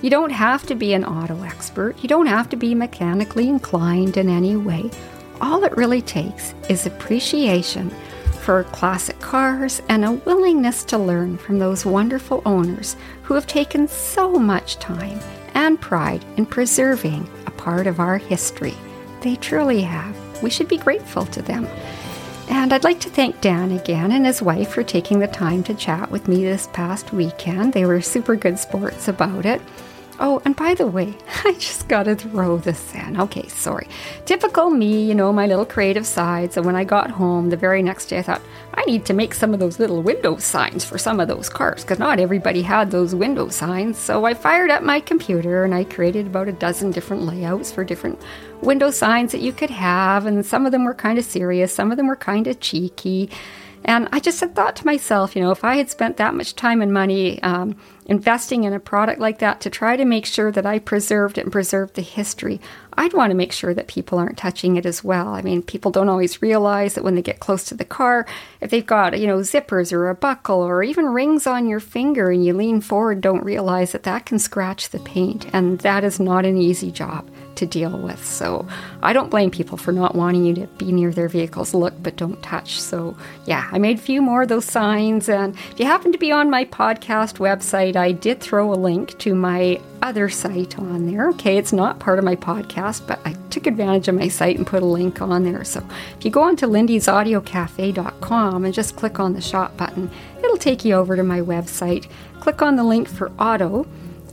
You 0.03 0.11
don't 0.11 0.31
have 0.31 0.67
to 0.67 0.75
be 0.75 0.93
an 0.93 1.05
auto 1.05 1.41
expert, 1.45 2.03
you 2.03 2.09
don't 2.09 2.27
have 2.27 2.49
to 2.49 2.57
be 2.57 2.75
mechanically 2.75 3.49
inclined 3.49 4.17
in 4.17 4.29
any 4.29 4.57
way. 4.57 4.91
all 5.41 5.63
it 5.63 5.77
really 5.77 6.03
takes 6.03 6.55
is 6.69 6.87
appreciation 6.87 7.95
for 8.47 8.63
classic 8.63 9.19
cars 9.19 9.83
and 9.89 10.05
a 10.05 10.13
willingness 10.13 10.85
to 10.85 10.97
learn 10.97 11.37
from 11.37 11.59
those 11.59 11.85
wonderful 11.85 12.43
owners 12.47 12.95
who 13.25 13.35
have 13.35 13.45
taken 13.45 13.89
so 13.89 14.39
much 14.39 14.77
time 14.77 15.19
and 15.55 15.81
pride 15.81 16.25
in 16.37 16.47
preserving 16.47 17.29
a 17.47 17.51
part 17.51 17.89
of 17.89 17.99
our 17.99 18.19
history. 18.19 18.77
They 19.21 19.35
truly 19.35 19.81
have. 19.81 20.17
We 20.45 20.51
should 20.51 20.69
be 20.69 20.79
grateful 20.79 21.27
to 21.27 21.43
them. 21.43 21.67
And 22.49 22.73
I'd 22.73 22.85
like 22.85 23.01
to 23.01 23.11
thank 23.11 23.41
Dan 23.41 23.73
again 23.73 24.13
and 24.13 24.25
his 24.25 24.41
wife 24.41 24.69
for 24.69 24.85
taking 24.85 25.19
the 25.19 25.27
time 25.27 25.65
to 25.65 25.75
chat 25.75 26.09
with 26.13 26.29
me 26.29 26.45
this 26.45 26.69
past 26.73 27.13
weekend. 27.13 27.73
They 27.73 27.85
were 27.85 28.01
super 28.01 28.37
good 28.37 28.61
sports 28.61 29.09
about 29.09 29.45
it. 29.45 29.61
Oh, 30.19 30.41
and 30.45 30.57
by 30.57 30.75
the 30.75 30.87
way, 30.87 31.15
I 31.45 31.53
just 31.53 31.89
got 31.89 32.05
to 32.05 32.17
throw 32.17 32.57
this 32.57 32.95
in. 32.95 33.21
Okay, 33.21 33.49
sorry. 33.49 33.89
Typical 34.25 34.71
me, 34.71 35.05
you 35.05 35.15
know, 35.15 35.33
my 35.33 35.47
little 35.47 35.67
creative 35.67 36.07
side. 36.07 36.53
So 36.53 36.63
when 36.63 36.75
I 36.75 36.85
got 36.85 37.11
home 37.11 37.51
the 37.51 37.57
very 37.57 37.83
next 37.83 38.07
day, 38.07 38.19
I 38.19 38.23
thought, 38.23 38.43
I 38.75 38.85
need 38.85 39.05
to 39.07 39.15
make 39.15 39.35
some 39.35 39.53
of 39.53 39.61
those 39.61 39.79
little 39.79 40.03
window 40.03 40.37
signs 40.37 40.85
for 40.85 40.99
some 40.99 41.21
of 41.21 41.29
those 41.29 41.49
cars 41.49 41.83
because 41.83 41.99
not 41.99 42.19
everybody 42.19 42.63
had 42.63 42.91
those 42.91 43.15
window 43.15 43.49
signs. 43.49 43.99
So 43.99 44.25
I 44.25 44.35
fired 44.35 44.71
up 44.71 44.83
my 44.83 45.01
computer 45.01 45.65
and 45.65 45.75
I 45.75 45.85
created 45.85 46.27
about 46.27 46.49
a 46.49 46.53
dozen 46.53 46.93
different 46.93 47.23
layouts 47.23 47.71
for 47.71 47.85
different 47.85 48.21
window 48.63 48.91
signs 48.91 49.33
that 49.33 49.41
you 49.41 49.53
could 49.53 49.71
have. 49.71 50.27
And 50.27 50.45
some 50.45 50.67
of 50.67 50.73
them 50.73 50.85
were 50.85 50.95
kind 50.95 51.19
of 51.19 51.25
serious, 51.25 51.75
some 51.75 51.91
of 51.91 51.97
them 51.97 52.07
were 52.07 52.17
kind 52.17 52.47
of 52.47 52.61
cheeky. 52.61 53.31
And 53.87 54.09
I 54.11 54.19
just 54.19 54.41
had 54.41 54.57
thought 54.57 54.75
to 54.77 54.85
myself, 54.85 55.37
you 55.37 55.43
know, 55.43 55.53
if 55.53 55.63
I 55.63 55.77
had 55.77 55.89
spent 55.89 56.17
that 56.17 56.35
much 56.35 56.57
time 56.57 56.83
and 56.83 56.93
money 56.93 57.41
um, 57.45 57.77
investing 58.07 58.65
in 58.65 58.73
a 58.73 58.81
product 58.81 59.21
like 59.21 59.39
that 59.39 59.61
to 59.61 59.71
try 59.71 59.97
to 59.97 60.05
make 60.05 60.27
sure 60.27 60.51
that 60.51 60.67
I 60.67 60.81
preserved 60.81 61.39
it 61.39 61.45
and 61.45 61.53
preserved 61.53 61.95
the 61.95 62.03
history, 62.03 62.61
I'd 62.95 63.13
want 63.13 63.31
to 63.31 63.37
make 63.37 63.53
sure 63.53 63.73
that 63.75 63.87
people 63.87 64.19
aren't 64.19 64.39
touching 64.39 64.77
it 64.77 64.87
as 64.87 65.05
well. 65.05 65.29
I 65.29 65.41
mean, 65.41 65.63
people 65.63 65.93
don't 65.93 66.09
always 66.09 66.43
realize 66.43 66.95
that 66.95 67.05
when 67.05 67.15
they 67.15 67.23
get 67.23 67.39
close 67.39 67.63
to 67.67 67.77
the 67.77 67.85
car, 67.85 68.27
if 68.61 68.71
they've 68.71 68.85
got, 68.85 69.21
you 69.21 69.29
know, 69.29 69.39
zippers 69.39 69.93
or 69.93 70.09
a 70.09 70.17
buckle 70.17 70.63
or 70.63 70.83
even 70.83 71.07
rings 71.07 71.47
on 71.47 71.69
your 71.69 71.81
finger 71.81 72.31
and 72.31 72.45
you 72.45 72.55
lean 72.55 72.81
forward, 72.81 73.21
don't 73.21 73.45
realize 73.45 73.93
that 73.93 74.03
that 74.03 74.27
can 74.27 74.41
scratch 74.41 74.91
the 74.91 74.99
paint. 74.99 75.47
And 75.53 75.79
that 75.81 76.03
is 76.03 76.19
not 76.19 76.45
an 76.45 76.57
easy 76.57 76.91
job 76.91 77.31
to 77.57 77.67
deal 77.67 77.99
with. 77.99 78.25
So 78.25 78.67
I 79.03 79.13
don't 79.13 79.31
blame 79.31 79.51
people 79.51 79.77
for 79.77 79.93
not 79.93 80.15
wanting 80.15 80.45
you 80.45 80.55
to 80.55 80.67
be 80.79 80.93
near 80.93 81.13
their 81.13 81.29
vehicles, 81.29 81.75
look 81.75 81.95
but 82.03 82.17
don't 82.17 82.43
touch. 82.43 82.81
So 82.81 83.17
yeah, 83.47 83.69
I 83.73 83.79
made 83.79 83.99
a 83.99 84.03
few 84.03 84.23
more 84.23 84.43
of 84.43 84.49
those 84.49 84.65
signs. 84.65 85.29
And 85.29 85.57
if 85.73 85.81
you 85.81 85.87
happen 85.87 86.13
to 86.13 86.19
be 86.19 86.33
on 86.33 86.51
my 86.51 86.65
podcast 86.65 87.39
website, 87.39 87.97
I 87.97 88.13
did 88.13 88.41
throw 88.41 88.73
a 88.73 88.75
link 88.75 89.19
to 89.19 89.35
my 89.35 89.81
other 90.03 90.29
site 90.29 90.79
on 90.79 91.07
there. 91.07 91.29
Okay, 91.31 91.57
it's 91.57 91.73
not 91.73 91.99
part 91.99 92.19
of 92.19 92.25
my 92.25 92.37
podcast, 92.37 93.07
but 93.07 93.19
I 93.25 93.33
took 93.51 93.67
advantage 93.67 94.09
of 94.09 94.15
my 94.15 94.29
site 94.29 94.57
and 94.57 94.67
put 94.67 94.83
a 94.83 94.87
link 94.87 95.21
on 95.21 95.43
there. 95.43 95.65
So 95.65 95.87
if 96.19 96.25
you 96.25 96.31
go 96.31 96.43
on 96.43 96.57
to 96.57 96.67
lindysaudiocafe.com 96.67 98.65
and 98.65 98.75
just 98.75 98.97
click 98.97 99.19
on 99.19 99.33
the 99.33 99.41
shop 99.41 99.77
button, 99.77 100.11
it'll 100.39 100.57
take 100.57 100.85
you 100.85 100.95
over 100.95 101.17
to 101.17 101.23
my 101.23 101.41
website. 101.41 102.09
Click 102.41 102.63
on 102.63 102.77
the 102.77 102.85
link 102.85 103.09
for 103.09 103.33
auto 103.39 103.87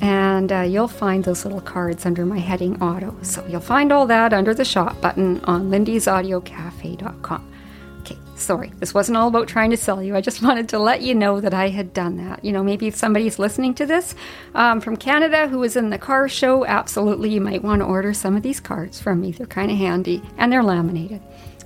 and 0.03 0.51
uh, 0.51 0.59
you'll 0.59 0.89
find 0.89 1.23
those 1.23 1.45
little 1.45 1.61
cards 1.61 2.05
under 2.05 2.25
my 2.25 2.37
heading 2.37 2.79
auto. 2.83 3.15
So 3.21 3.43
you'll 3.47 3.61
find 3.61 3.89
all 3.89 4.05
that 4.07 4.33
under 4.33 4.53
the 4.53 4.65
shop 4.65 4.99
button 4.99 5.39
on 5.45 5.71
lindysaudiocafe.com. 5.71 7.51
Okay, 8.01 8.17
sorry, 8.35 8.73
this 8.79 8.93
wasn't 8.93 9.15
all 9.15 9.29
about 9.29 9.47
trying 9.47 9.69
to 9.69 9.77
sell 9.77 10.03
you. 10.03 10.13
I 10.13 10.19
just 10.19 10.41
wanted 10.47 10.67
to 10.69 10.77
let 10.77 11.03
you 11.03 11.15
know 11.15 11.39
that 11.39 11.53
I 11.53 11.69
had 11.69 11.93
done 11.93 12.17
that. 12.17 12.43
You 12.43 12.51
know, 12.51 12.61
maybe 12.61 12.87
if 12.87 12.97
somebody's 12.97 13.39
listening 13.39 13.73
to 13.75 13.85
this 13.85 14.13
um, 14.55 14.81
from 14.81 14.97
Canada 14.97 15.47
who 15.47 15.59
was 15.59 15.77
in 15.77 15.89
the 15.89 15.97
car 15.97 16.27
show, 16.27 16.65
absolutely, 16.65 17.29
you 17.29 17.39
might 17.39 17.63
want 17.63 17.79
to 17.79 17.85
order 17.85 18.13
some 18.13 18.35
of 18.35 18.43
these 18.43 18.59
cards 18.59 18.99
from 18.99 19.21
me. 19.21 19.31
They're 19.31 19.47
kind 19.47 19.71
of 19.71 19.77
handy 19.77 20.21
and 20.37 20.51
they're 20.51 20.63
laminated. 20.63 21.21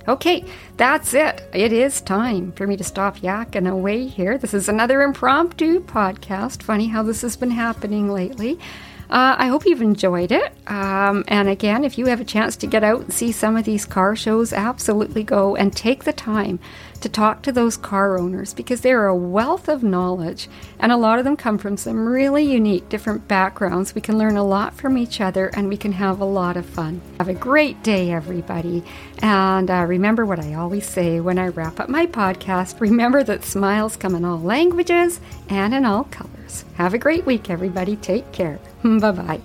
Okay, 0.08 0.42
that's 0.78 1.12
it. 1.12 1.46
It 1.52 1.70
is 1.70 2.00
time 2.00 2.52
for 2.52 2.66
me 2.66 2.78
to 2.78 2.84
stop 2.84 3.18
yakking 3.18 3.70
away 3.70 4.06
here. 4.06 4.38
This 4.38 4.54
is 4.54 4.66
another 4.66 5.02
impromptu 5.02 5.80
podcast. 5.80 6.62
Funny 6.62 6.86
how 6.86 7.02
this 7.02 7.20
has 7.20 7.36
been 7.36 7.50
happening 7.50 8.10
lately. 8.10 8.58
Uh, 9.10 9.36
I 9.38 9.48
hope 9.48 9.66
you've 9.66 9.82
enjoyed 9.82 10.32
it. 10.32 10.52
Um, 10.66 11.24
and 11.28 11.46
again, 11.48 11.84
if 11.84 11.98
you 11.98 12.06
have 12.06 12.22
a 12.22 12.24
chance 12.24 12.56
to 12.56 12.66
get 12.66 12.82
out 12.82 13.02
and 13.02 13.12
see 13.12 13.32
some 13.32 13.54
of 13.58 13.66
these 13.66 13.84
car 13.84 14.16
shows, 14.16 14.54
absolutely 14.54 15.24
go 15.24 15.56
and 15.56 15.76
take 15.76 16.04
the 16.04 16.12
time 16.14 16.58
to 16.98 17.08
talk 17.08 17.42
to 17.42 17.52
those 17.52 17.76
car 17.76 18.18
owners 18.18 18.54
because 18.54 18.80
they're 18.80 19.06
a 19.06 19.16
wealth 19.16 19.68
of 19.68 19.82
knowledge 19.82 20.48
and 20.78 20.92
a 20.92 20.96
lot 20.96 21.18
of 21.18 21.24
them 21.24 21.36
come 21.36 21.58
from 21.58 21.76
some 21.76 22.06
really 22.06 22.44
unique 22.44 22.88
different 22.88 23.28
backgrounds. 23.28 23.94
We 23.94 24.00
can 24.00 24.18
learn 24.18 24.36
a 24.36 24.44
lot 24.44 24.74
from 24.74 24.98
each 24.98 25.20
other 25.20 25.48
and 25.54 25.68
we 25.68 25.76
can 25.76 25.92
have 25.92 26.20
a 26.20 26.24
lot 26.24 26.56
of 26.56 26.66
fun. 26.66 27.00
Have 27.18 27.28
a 27.28 27.34
great 27.34 27.82
day, 27.82 28.10
everybody. 28.12 28.82
And 29.22 29.70
uh, 29.70 29.84
remember 29.86 30.26
what 30.26 30.40
I 30.40 30.54
always 30.54 30.86
say 30.86 31.20
when 31.20 31.38
I 31.38 31.48
wrap 31.48 31.80
up 31.80 31.88
my 31.88 32.06
podcast 32.06 32.80
remember 32.80 33.22
that 33.24 33.44
smiles 33.44 33.96
come 33.96 34.14
in 34.14 34.24
all 34.24 34.40
languages 34.40 35.20
and 35.48 35.74
in 35.74 35.84
all 35.84 36.04
colors. 36.04 36.64
Have 36.74 36.94
a 36.94 36.98
great 36.98 37.26
week, 37.26 37.50
everybody. 37.50 37.96
Take 37.96 38.30
care. 38.32 38.58
bye 38.82 39.12
bye. 39.12 39.40